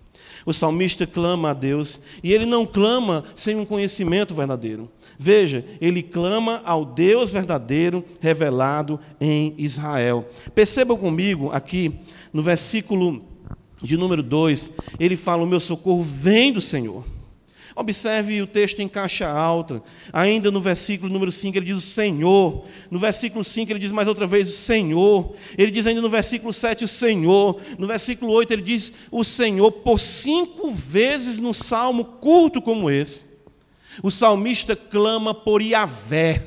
[0.48, 4.90] O salmista clama a Deus e ele não clama sem um conhecimento verdadeiro.
[5.18, 10.26] Veja, ele clama ao Deus verdadeiro revelado em Israel.
[10.54, 12.00] Percebam comigo aqui
[12.32, 13.22] no versículo
[13.82, 17.04] de número 2, ele fala: O meu socorro vem do Senhor.
[17.80, 19.80] Observe o texto em caixa alta.
[20.12, 22.64] Ainda no versículo número 5 ele diz o Senhor.
[22.90, 25.32] No versículo 5 ele diz mais outra vez o Senhor.
[25.56, 27.60] Ele diz ainda no versículo 7 o Senhor.
[27.78, 29.70] No versículo 8 ele diz o Senhor.
[29.70, 33.26] Por cinco vezes num salmo curto como esse,
[34.02, 36.44] o salmista clama por Yahvé,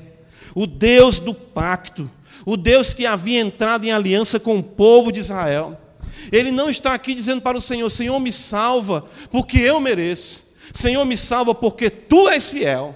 [0.53, 2.11] o Deus do pacto,
[2.45, 5.79] o Deus que havia entrado em aliança com o povo de Israel.
[6.29, 10.50] Ele não está aqui dizendo para o Senhor: Senhor, me salva, porque eu mereço.
[10.73, 12.95] Senhor, me salva porque tu és fiel.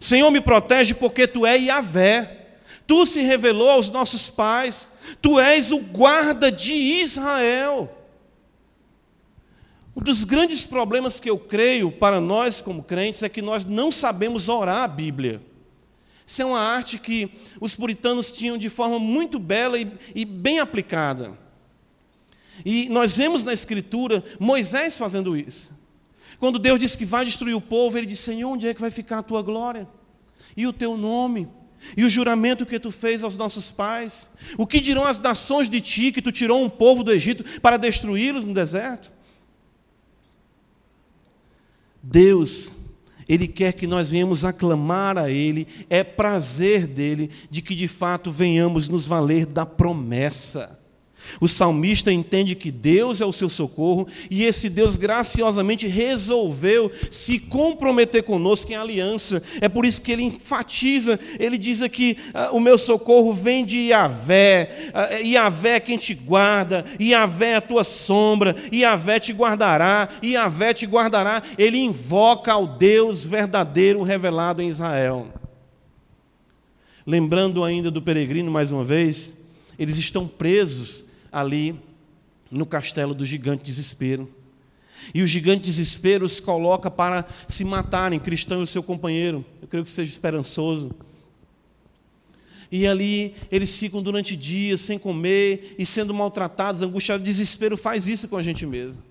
[0.00, 2.38] Senhor, me protege porque tu és Yahvé.
[2.86, 4.90] Tu se revelou aos nossos pais.
[5.20, 7.90] Tu és o guarda de Israel.
[9.94, 13.92] Um dos grandes problemas que eu creio para nós como crentes é que nós não
[13.92, 15.40] sabemos orar a Bíblia.
[16.26, 20.60] Isso é uma arte que os puritanos tinham de forma muito bela e, e bem
[20.60, 21.38] aplicada.
[22.64, 25.81] E nós vemos na Escritura Moisés fazendo isso.
[26.42, 28.90] Quando Deus disse que vai destruir o povo, ele disse: Senhor, onde é que vai
[28.90, 29.88] ficar a tua glória?
[30.56, 31.48] E o teu nome?
[31.96, 34.28] E o juramento que tu fez aos nossos pais?
[34.58, 37.76] O que dirão as nações de ti que tu tirou um povo do Egito para
[37.76, 39.12] destruí-los no deserto?
[42.02, 42.72] Deus,
[43.28, 48.32] Ele quer que nós venhamos aclamar a Ele, é prazer dele de que de fato
[48.32, 50.81] venhamos nos valer da promessa.
[51.40, 57.38] O salmista entende que Deus é o seu socorro e esse Deus graciosamente resolveu se
[57.38, 59.42] comprometer conosco em aliança.
[59.60, 63.88] É por isso que ele enfatiza, ele diz aqui: ah, o meu socorro vem de
[63.88, 70.08] Yahvé, ah, Yahvé é quem te guarda, Yahvé é a tua sombra, Yahvé te guardará,
[70.22, 71.42] Yahvé te guardará.
[71.56, 75.28] Ele invoca ao Deus verdadeiro revelado em Israel.
[77.06, 79.32] Lembrando ainda do peregrino mais uma vez,
[79.78, 81.80] eles estão presos ali
[82.50, 84.28] no castelo do gigante desespero.
[85.14, 89.44] E o gigante desespero os coloca para se matarem, cristão e o seu companheiro.
[89.60, 90.92] Eu creio que seja esperançoso.
[92.70, 97.24] E ali eles ficam durante dias sem comer e sendo maltratados, angustiados.
[97.24, 99.02] Desespero faz isso com a gente mesmo.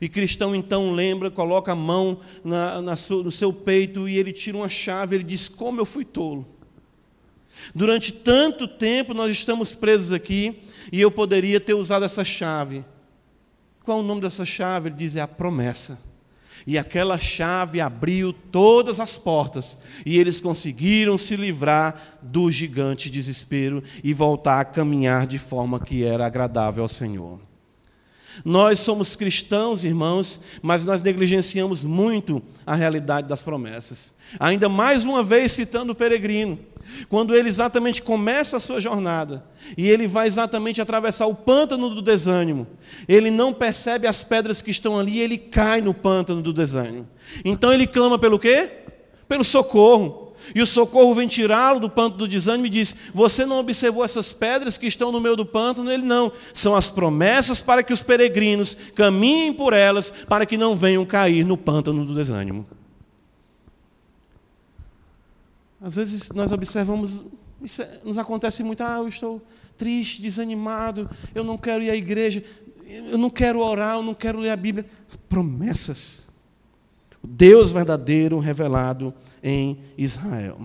[0.00, 4.56] E cristão então lembra, coloca a mão na, na no seu peito e ele tira
[4.56, 5.16] uma chave.
[5.16, 6.46] Ele diz: Como eu fui tolo.
[7.74, 10.62] Durante tanto tempo nós estamos presos aqui
[10.92, 12.84] e eu poderia ter usado essa chave.
[13.84, 14.88] Qual o nome dessa chave?
[14.88, 15.98] Ele diz: é a promessa.
[16.66, 23.82] E aquela chave abriu todas as portas, e eles conseguiram se livrar do gigante desespero
[24.04, 27.40] e voltar a caminhar de forma que era agradável ao Senhor.
[28.44, 34.12] Nós somos cristãos, irmãos, mas nós negligenciamos muito a realidade das promessas.
[34.38, 36.58] Ainda mais uma vez citando o peregrino,
[37.08, 39.44] quando ele exatamente começa a sua jornada
[39.76, 42.66] e ele vai exatamente atravessar o pântano do desânimo,
[43.08, 47.08] ele não percebe as pedras que estão ali e ele cai no pântano do desânimo.
[47.44, 48.70] Então ele clama pelo quê?
[49.28, 50.30] Pelo socorro.
[50.54, 54.32] E o socorro vem tirá-lo do pântano do desânimo e diz: Você não observou essas
[54.32, 55.90] pedras que estão no meio do pântano?
[55.90, 56.32] Ele não.
[56.52, 61.44] São as promessas para que os peregrinos caminhem por elas, para que não venham cair
[61.44, 62.66] no pântano do desânimo.
[65.80, 67.24] Às vezes nós observamos,
[67.62, 69.42] isso é, nos acontece muito, ah, eu estou
[69.76, 72.42] triste, desanimado, eu não quero ir à igreja,
[72.84, 74.84] eu não quero orar, eu não quero ler a Bíblia.
[75.28, 76.28] Promessas.
[77.22, 80.58] Deus verdadeiro revelado em Israel.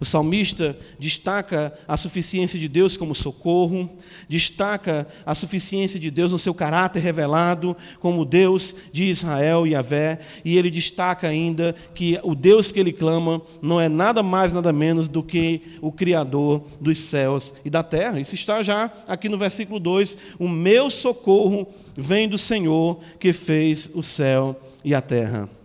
[0.00, 3.90] O salmista destaca a suficiência de Deus como socorro,
[4.28, 10.20] destaca a suficiência de Deus no seu caráter revelado como Deus de Israel e Yahvé,
[10.44, 14.72] e ele destaca ainda que o Deus que ele clama não é nada mais, nada
[14.72, 18.20] menos do que o Criador dos céus e da terra.
[18.20, 23.90] Isso está já aqui no versículo 2: O meu socorro vem do Senhor que fez
[23.92, 25.57] o céu e a terra.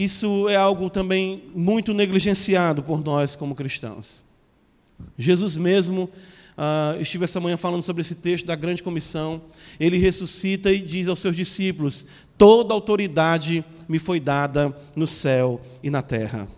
[0.00, 4.22] Isso é algo também muito negligenciado por nós como cristãos.
[5.18, 6.04] Jesus mesmo,
[6.56, 9.42] uh, estive essa manhã falando sobre esse texto da grande comissão,
[9.78, 12.06] ele ressuscita e diz aos seus discípulos:
[12.38, 16.48] Toda autoridade me foi dada no céu e na terra.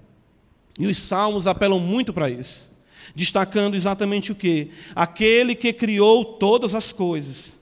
[0.79, 2.71] E os salmos apelam muito para isso,
[3.13, 4.71] destacando exatamente o que?
[4.95, 7.59] Aquele que criou todas as coisas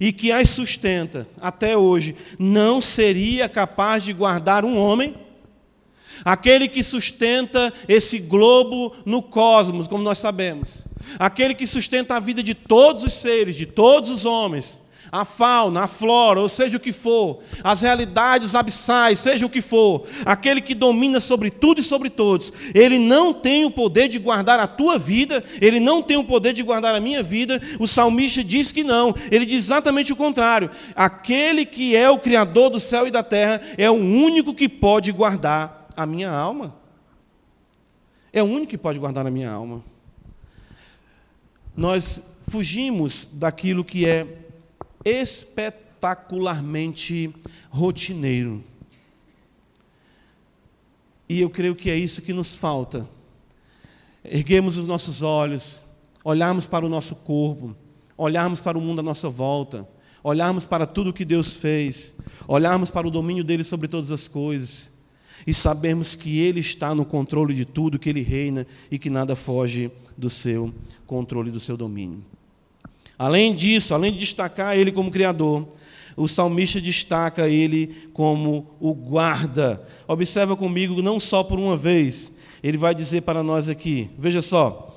[0.00, 5.14] e que as sustenta até hoje, não seria capaz de guardar um homem?
[6.24, 10.86] Aquele que sustenta esse globo no cosmos, como nós sabemos.
[11.18, 14.80] Aquele que sustenta a vida de todos os seres, de todos os homens
[15.12, 19.60] a fauna, a flora, ou seja o que for, as realidades abissais, seja o que
[19.60, 24.18] for, aquele que domina sobre tudo e sobre todos, ele não tem o poder de
[24.18, 27.60] guardar a tua vida, ele não tem o poder de guardar a minha vida.
[27.78, 30.70] O salmista diz que não, ele diz exatamente o contrário.
[30.94, 35.10] Aquele que é o Criador do céu e da terra é o único que pode
[35.12, 36.76] guardar a minha alma.
[38.32, 39.82] É o único que pode guardar a minha alma.
[41.76, 44.26] Nós fugimos daquilo que é
[45.04, 47.32] espetacularmente
[47.70, 48.64] rotineiro.
[51.28, 53.08] E eu creio que é isso que nos falta.
[54.24, 55.84] Erguemos os nossos olhos,
[56.24, 57.76] olharmos para o nosso corpo,
[58.16, 59.88] olharmos para o mundo à nossa volta,
[60.22, 62.14] olharmos para tudo que Deus fez,
[62.46, 64.92] olharmos para o domínio dele sobre todas as coisas
[65.46, 69.34] e sabermos que ele está no controle de tudo, que ele reina e que nada
[69.34, 70.72] foge do seu
[71.06, 72.22] controle, do seu domínio.
[73.20, 75.68] Além disso, além de destacar ele como Criador,
[76.16, 79.86] o salmista destaca ele como o guarda.
[80.08, 84.96] Observa comigo, não só por uma vez, ele vai dizer para nós aqui, veja só,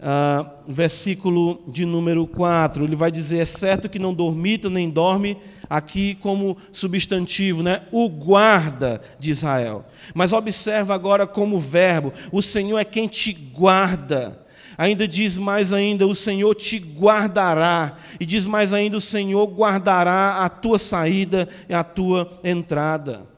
[0.00, 5.36] uh, versículo de número 4, ele vai dizer: É certo que não dormita nem dorme,
[5.68, 7.82] aqui como substantivo, né?
[7.92, 9.84] o guarda de Israel.
[10.12, 14.40] Mas observa agora como verbo: o Senhor é quem te guarda.
[14.80, 17.98] Ainda diz mais ainda, o Senhor te guardará.
[18.18, 23.28] E diz mais ainda, o Senhor guardará a tua saída e a tua entrada.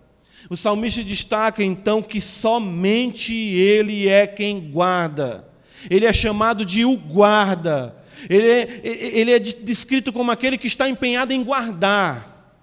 [0.48, 5.44] O salmista destaca então que somente Ele é quem guarda.
[5.90, 7.96] Ele é chamado de o guarda.
[8.30, 12.54] Ele é, ele é descrito como aquele que está empenhado em guardar.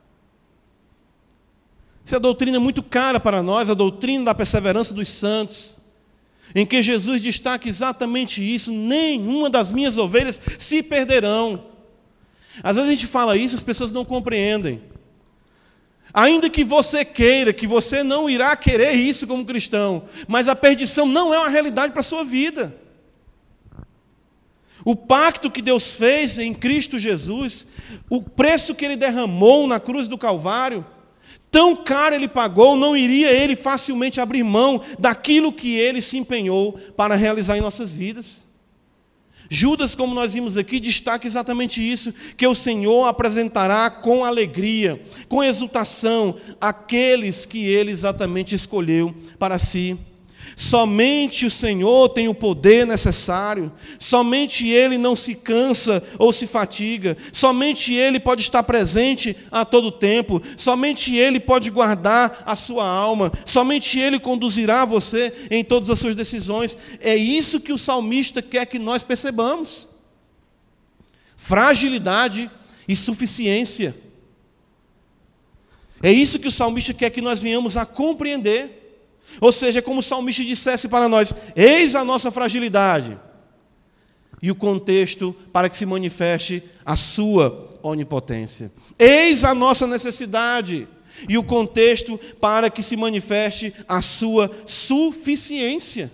[2.05, 5.78] Essa é a doutrina muito cara para nós, a doutrina da perseverança dos santos
[6.53, 11.65] em que Jesus destaca exatamente isso: nenhuma das minhas ovelhas se perderão.
[12.63, 14.81] Às vezes a gente fala isso, as pessoas não compreendem.
[16.13, 21.05] Ainda que você queira, que você não irá querer isso como cristão, mas a perdição
[21.05, 22.75] não é uma realidade para a sua vida.
[24.83, 27.67] O pacto que Deus fez em Cristo Jesus,
[28.09, 30.85] o preço que Ele derramou na cruz do Calvário,
[31.51, 36.73] Tão caro ele pagou, não iria ele facilmente abrir mão daquilo que ele se empenhou
[36.95, 38.47] para realizar em nossas vidas.
[39.49, 45.43] Judas, como nós vimos aqui, destaca exatamente isso: que o Senhor apresentará com alegria, com
[45.43, 49.97] exultação, aqueles que ele exatamente escolheu para si.
[50.55, 57.15] Somente o Senhor tem o poder necessário, somente Ele não se cansa ou se fatiga,
[57.31, 63.31] somente Ele pode estar presente a todo tempo, somente Ele pode guardar a sua alma,
[63.45, 66.77] somente Ele conduzirá você em todas as suas decisões.
[66.99, 69.89] É isso que o salmista quer que nós percebamos:
[71.35, 72.49] fragilidade
[72.87, 73.95] e suficiência.
[76.01, 78.78] É isso que o salmista quer que nós venhamos a compreender.
[79.39, 83.19] Ou seja, como o salmista dissesse para nós: eis a nossa fragilidade.
[84.41, 88.71] E o contexto para que se manifeste a sua onipotência.
[88.97, 90.87] Eis a nossa necessidade.
[91.27, 96.11] E o contexto para que se manifeste a sua suficiência.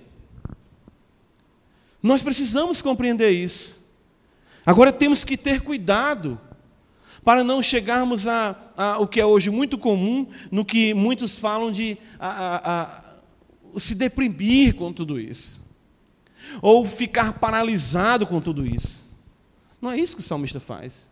[2.02, 3.84] Nós precisamos compreender isso.
[4.66, 6.40] Agora temos que ter cuidado
[7.24, 11.72] para não chegarmos a, a, o que é hoje muito comum, no que muitos falam
[11.72, 13.05] de a, a,
[13.80, 15.60] se deprimir com tudo isso,
[16.62, 19.10] ou ficar paralisado com tudo isso.
[19.82, 21.10] Não é isso que o salmista faz.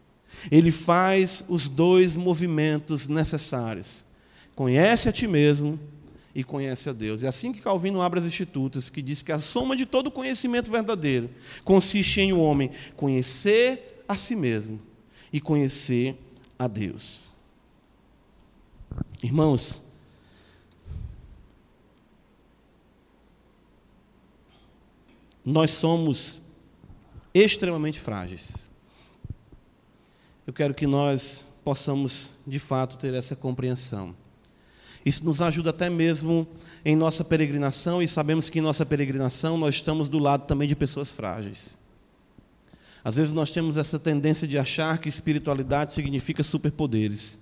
[0.49, 4.03] Ele faz os dois movimentos necessários.
[4.55, 5.79] Conhece a ti mesmo
[6.33, 7.23] e conhece a Deus.
[7.23, 10.71] É assim que Calvino abre as Institutas, que diz que a soma de todo conhecimento
[10.71, 11.29] verdadeiro
[11.63, 14.81] consiste em o um homem conhecer a si mesmo
[15.31, 16.17] e conhecer
[16.57, 17.31] a Deus.
[19.21, 19.82] Irmãos,
[25.45, 26.41] nós somos
[27.33, 28.67] extremamente frágeis.
[30.45, 34.15] Eu quero que nós possamos, de fato, ter essa compreensão.
[35.05, 36.47] Isso nos ajuda até mesmo
[36.85, 40.75] em nossa peregrinação, e sabemos que em nossa peregrinação nós estamos do lado também de
[40.75, 41.77] pessoas frágeis.
[43.03, 47.37] Às vezes nós temos essa tendência de achar que espiritualidade significa superpoderes.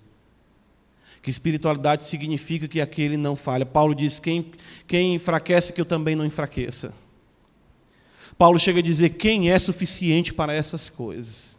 [1.22, 3.64] Que espiritualidade significa que aquele não falha.
[3.64, 4.50] Paulo diz: quem,
[4.88, 6.92] quem enfraquece, que eu também não enfraqueça.
[8.38, 11.52] Paulo chega a dizer: quem é suficiente para essas coisas?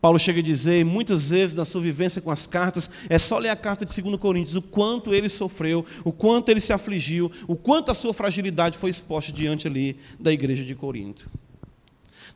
[0.00, 3.48] Paulo chega a dizer, muitas vezes na sua vivência com as cartas, é só ler
[3.48, 7.56] a carta de 2 Coríntios, o quanto ele sofreu, o quanto ele se afligiu, o
[7.56, 11.28] quanto a sua fragilidade foi exposta diante ali da igreja de Corinto.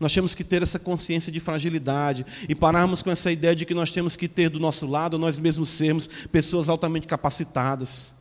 [0.00, 3.74] Nós temos que ter essa consciência de fragilidade e pararmos com essa ideia de que
[3.74, 8.14] nós temos que ter do nosso lado, nós mesmos sermos pessoas altamente capacitadas.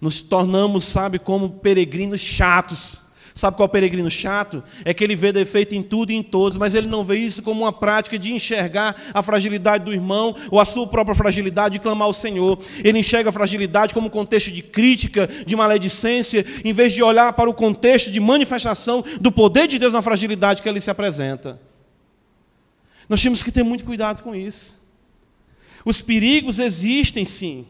[0.00, 3.03] Nos tornamos, sabe, como peregrinos chatos
[3.36, 4.62] Sabe qual é o peregrino chato?
[4.84, 7.42] É que ele vê defeito em tudo e em todos, mas ele não vê isso
[7.42, 11.80] como uma prática de enxergar a fragilidade do irmão ou a sua própria fragilidade e
[11.80, 12.56] clamar ao Senhor.
[12.84, 17.32] Ele enxerga a fragilidade como um contexto de crítica, de maledicência, em vez de olhar
[17.32, 21.60] para o contexto de manifestação do poder de Deus na fragilidade que ele se apresenta.
[23.08, 24.80] Nós temos que ter muito cuidado com isso.
[25.84, 27.66] Os perigos existem sim.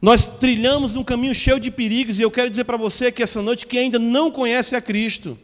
[0.00, 3.42] Nós trilhamos um caminho cheio de perigos, e eu quero dizer para você que essa
[3.42, 5.36] noite, que ainda não conhece a Cristo,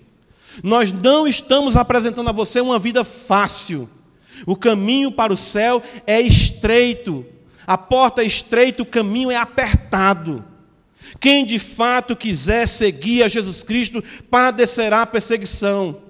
[0.62, 3.88] nós não estamos apresentando a você uma vida fácil.
[4.46, 7.26] O caminho para o céu é estreito,
[7.66, 10.44] a porta é estreita, o caminho é apertado.
[11.20, 16.00] Quem de fato quiser seguir a Jesus Cristo padecerá a perseguição.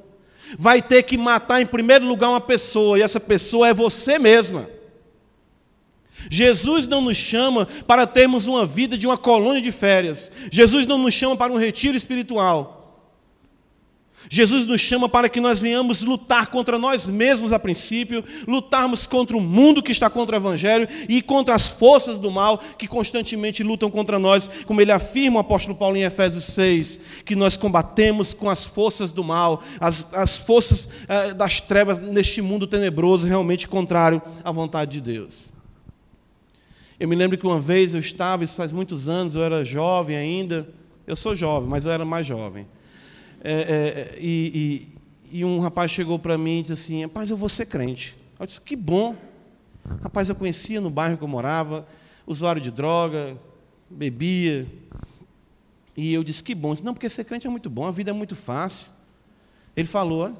[0.58, 4.68] Vai ter que matar em primeiro lugar uma pessoa, e essa pessoa é você mesma.
[6.30, 10.30] Jesus não nos chama para termos uma vida de uma colônia de férias.
[10.50, 12.84] Jesus não nos chama para um retiro espiritual.
[14.30, 19.36] Jesus nos chama para que nós venhamos lutar contra nós mesmos a princípio, lutarmos contra
[19.36, 23.62] o mundo que está contra o Evangelho e contra as forças do mal que constantemente
[23.62, 28.34] lutam contra nós, como ele afirma o apóstolo Paulo em Efésios 6, que nós combatemos
[28.34, 33.68] com as forças do mal, as, as forças eh, das trevas neste mundo tenebroso, realmente
[33.68, 35.53] contrário à vontade de Deus.
[36.98, 40.16] Eu me lembro que uma vez eu estava, isso faz muitos anos, eu era jovem
[40.16, 40.68] ainda.
[41.06, 42.68] Eu sou jovem, mas eu era mais jovem.
[43.42, 44.88] É, é, e,
[45.30, 48.16] e, e, um rapaz chegou para mim e disse assim: Rapaz, eu vou ser crente.
[48.38, 49.16] Eu disse: Que bom.
[50.02, 51.86] Rapaz, eu conhecia no bairro que eu morava,
[52.26, 53.36] usuário de droga,
[53.90, 54.66] bebia.
[55.96, 56.72] E eu disse: Que bom.
[56.72, 58.86] Disse, Não, porque ser crente é muito bom, a vida é muito fácil.
[59.76, 60.32] Ele falou: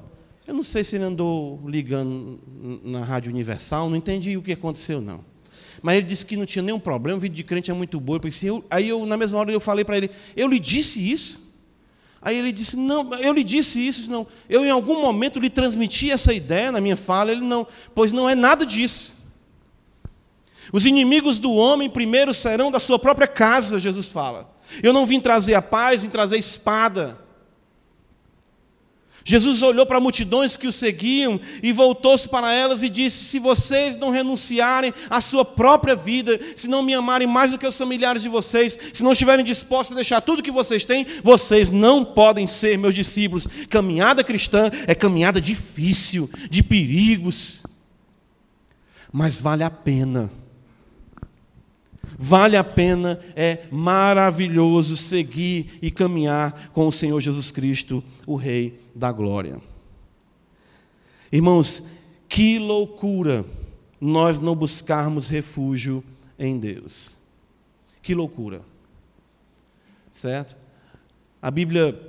[0.47, 2.39] Eu não sei se ele andou ligando
[2.81, 5.34] na Rádio Universal, não entendi o que aconteceu, não.
[5.81, 8.15] Mas ele disse que não tinha nenhum problema, o vídeo de crente é muito bom.
[8.15, 11.11] Eu pensei, eu, aí eu, na mesma hora, eu falei para ele, eu lhe disse
[11.11, 11.45] isso?
[12.21, 14.25] Aí ele disse, não, eu lhe disse isso, não.
[14.49, 18.27] Eu em algum momento lhe transmiti essa ideia na minha fala, ele não, pois não
[18.27, 19.15] é nada disso.
[20.73, 24.49] Os inimigos do homem primeiro serão da sua própria casa, Jesus fala.
[24.81, 27.24] Eu não vim trazer a paz, vim trazer espada.
[29.27, 33.97] Jesus olhou para multidões que o seguiam e voltou-se para elas e disse: Se vocês
[33.97, 38.21] não renunciarem à sua própria vida, se não me amarem mais do que os familiares
[38.21, 42.45] de vocês, se não estiverem dispostos a deixar tudo que vocês têm, vocês não podem
[42.45, 43.47] ser meus discípulos.
[43.67, 47.63] Caminhada cristã é caminhada difícil, de perigos,
[49.11, 50.29] mas vale a pena.
[52.17, 58.79] Vale a pena, é maravilhoso seguir e caminhar com o Senhor Jesus Cristo, o Rei
[58.93, 59.61] da Glória.
[61.31, 61.83] Irmãos,
[62.29, 63.45] que loucura
[63.99, 66.03] nós não buscarmos refúgio
[66.37, 67.17] em Deus.
[68.01, 68.61] Que loucura.
[70.11, 70.55] Certo?
[71.41, 71.99] A Bíblia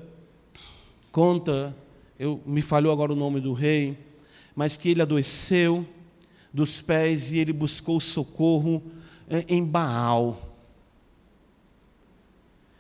[1.11, 1.75] conta,
[2.19, 3.99] eu me falhou agora o nome do rei,
[4.55, 5.87] mas que ele adoeceu
[6.53, 8.83] dos pés e ele buscou socorro
[9.49, 10.37] em Baal.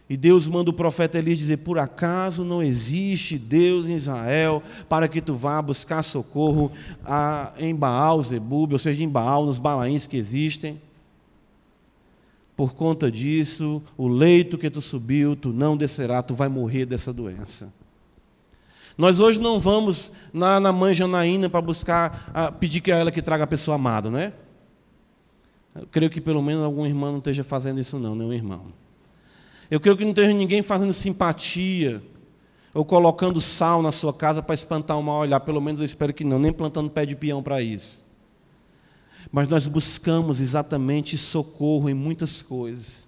[0.09, 5.09] E Deus manda o profeta Elias dizer: Por acaso não existe Deus em Israel para
[5.09, 6.70] que tu vá buscar socorro
[7.05, 10.80] a, em Baal, Zebub, ou seja, em Baal, nos balaíns que existem?
[12.57, 17.12] Por conta disso, o leito que tu subiu, tu não descerá, tu vai morrer dessa
[17.12, 17.72] doença.
[18.97, 23.20] Nós hoje não vamos na, na mãe Janaína para buscar, a, pedir que ela que
[23.20, 24.32] traga a pessoa amada, não é?
[25.79, 28.66] Eu creio que pelo menos algum irmão não esteja fazendo isso, não, nenhum irmão.
[29.70, 32.03] Eu creio que não esteja ninguém fazendo simpatia
[32.72, 35.41] ou colocando sal na sua casa para espantar o mal olhar.
[35.41, 38.07] Pelo menos eu espero que não, nem plantando pé de peão para isso.
[39.33, 43.07] Mas nós buscamos exatamente socorro em muitas coisas.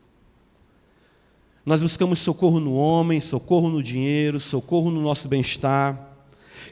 [1.65, 6.09] Nós buscamos socorro no homem, socorro no dinheiro, socorro no nosso bem-estar.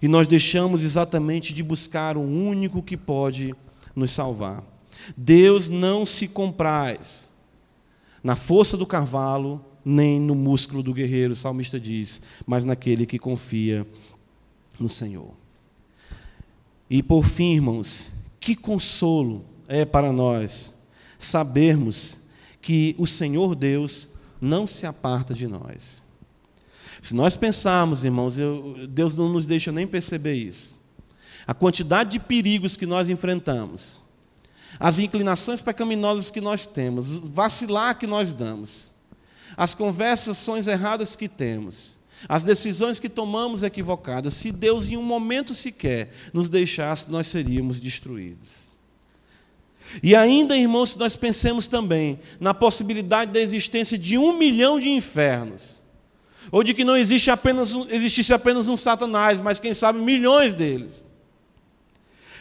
[0.03, 3.55] E nós deixamos exatamente de buscar o único que pode
[3.94, 4.64] nos salvar.
[5.16, 7.30] Deus não se compraz
[8.22, 13.18] na força do cavalo, nem no músculo do guerreiro, o salmista diz, mas naquele que
[13.18, 13.86] confia
[14.80, 15.32] no Senhor.
[16.90, 20.76] E por fim, irmãos, que consolo é para nós
[21.18, 22.18] sabermos
[22.61, 26.02] que o Senhor Deus não se aparta de nós.
[27.00, 30.80] Se nós pensarmos, irmãos, eu, Deus não nos deixa nem perceber isso.
[31.46, 34.02] A quantidade de perigos que nós enfrentamos,
[34.78, 38.92] as inclinações pecaminosas que nós temos, vacilar que nós damos,
[39.56, 41.98] as conversações erradas que temos,
[42.28, 47.78] as decisões que tomamos equivocadas, se Deus em um momento sequer nos deixasse, nós seríamos
[47.78, 48.72] destruídos.
[50.02, 54.88] E ainda, irmãos, se nós pensemos também na possibilidade da existência de um milhão de
[54.88, 55.82] infernos,
[56.50, 60.54] ou de que não existe apenas um, existisse apenas um Satanás, mas quem sabe milhões
[60.54, 61.05] deles.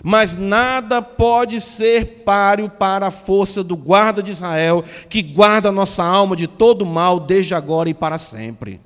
[0.04, 5.72] Mas nada pode ser páreo para a força do guarda de Israel, que guarda a
[5.72, 8.82] nossa alma de todo mal, desde agora e para sempre.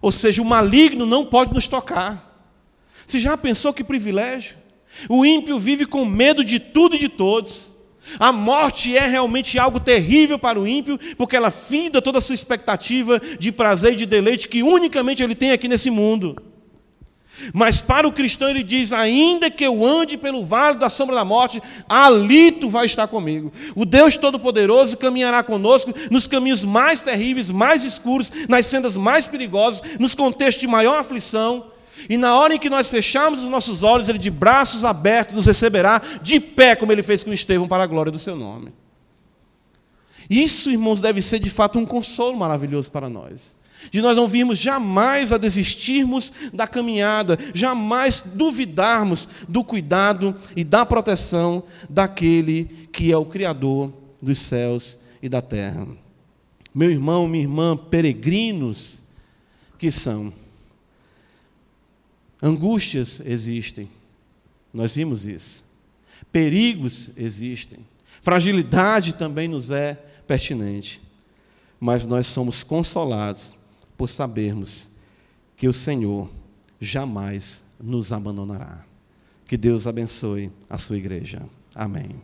[0.00, 2.32] Ou seja, o maligno não pode nos tocar.
[3.06, 4.56] Você já pensou que privilégio?
[5.08, 7.72] O ímpio vive com medo de tudo e de todos.
[8.18, 12.34] A morte é realmente algo terrível para o ímpio, porque ela finda toda a sua
[12.34, 16.36] expectativa de prazer e de deleite que unicamente ele tem aqui nesse mundo.
[17.52, 21.24] Mas para o cristão ele diz: ainda que eu ande pelo vale da sombra da
[21.24, 23.52] morte, ali tu vai estar comigo.
[23.74, 29.82] O Deus Todo-Poderoso caminhará conosco nos caminhos mais terríveis, mais escuros, nas sendas mais perigosas,
[29.98, 31.70] nos contextos de maior aflição.
[32.08, 35.46] E na hora em que nós fechamos os nossos olhos, Ele de braços abertos nos
[35.46, 38.72] receberá de pé, como Ele fez com Estevão, para a glória do Seu nome.
[40.28, 43.54] Isso, irmãos, deve ser de fato um consolo maravilhoso para nós
[43.90, 50.84] de nós não virmos jamais a desistirmos da caminhada, jamais duvidarmos do cuidado e da
[50.86, 55.86] proteção daquele que é o Criador dos céus e da terra.
[56.74, 59.02] Meu irmão, minha irmã, peregrinos
[59.78, 60.32] que são.
[62.42, 63.88] Angústias existem,
[64.72, 65.64] nós vimos isso.
[66.30, 67.78] Perigos existem.
[68.22, 69.94] Fragilidade também nos é
[70.26, 71.00] pertinente.
[71.78, 73.56] Mas nós somos consolados
[74.02, 74.90] por sabermos
[75.56, 76.28] que o Senhor
[76.80, 78.84] jamais nos abandonará.
[79.46, 81.48] Que Deus abençoe a sua igreja.
[81.72, 82.20] Amém.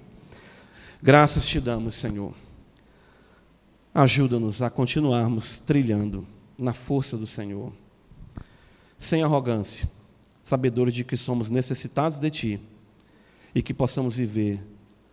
[1.00, 2.34] Graças te damos, Senhor.
[3.94, 6.26] Ajuda-nos a continuarmos trilhando
[6.58, 7.72] na força do Senhor,
[8.98, 9.88] sem arrogância,
[10.42, 12.60] sabedores de que somos necessitados de Ti
[13.54, 14.60] e que possamos viver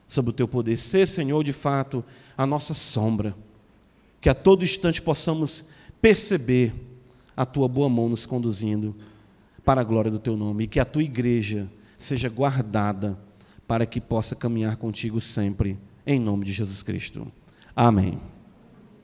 [0.07, 0.77] sob o Teu poder.
[0.77, 2.03] Ser, Senhor, de fato,
[2.35, 3.35] a nossa sombra,
[4.19, 5.67] que a todo instante possamos
[6.05, 6.71] perceber
[7.35, 8.95] a tua boa mão nos conduzindo
[9.65, 13.17] para a glória do teu nome e que a tua igreja seja guardada
[13.67, 17.31] para que possa caminhar contigo sempre, em nome de Jesus Cristo.
[17.75, 18.19] Amém.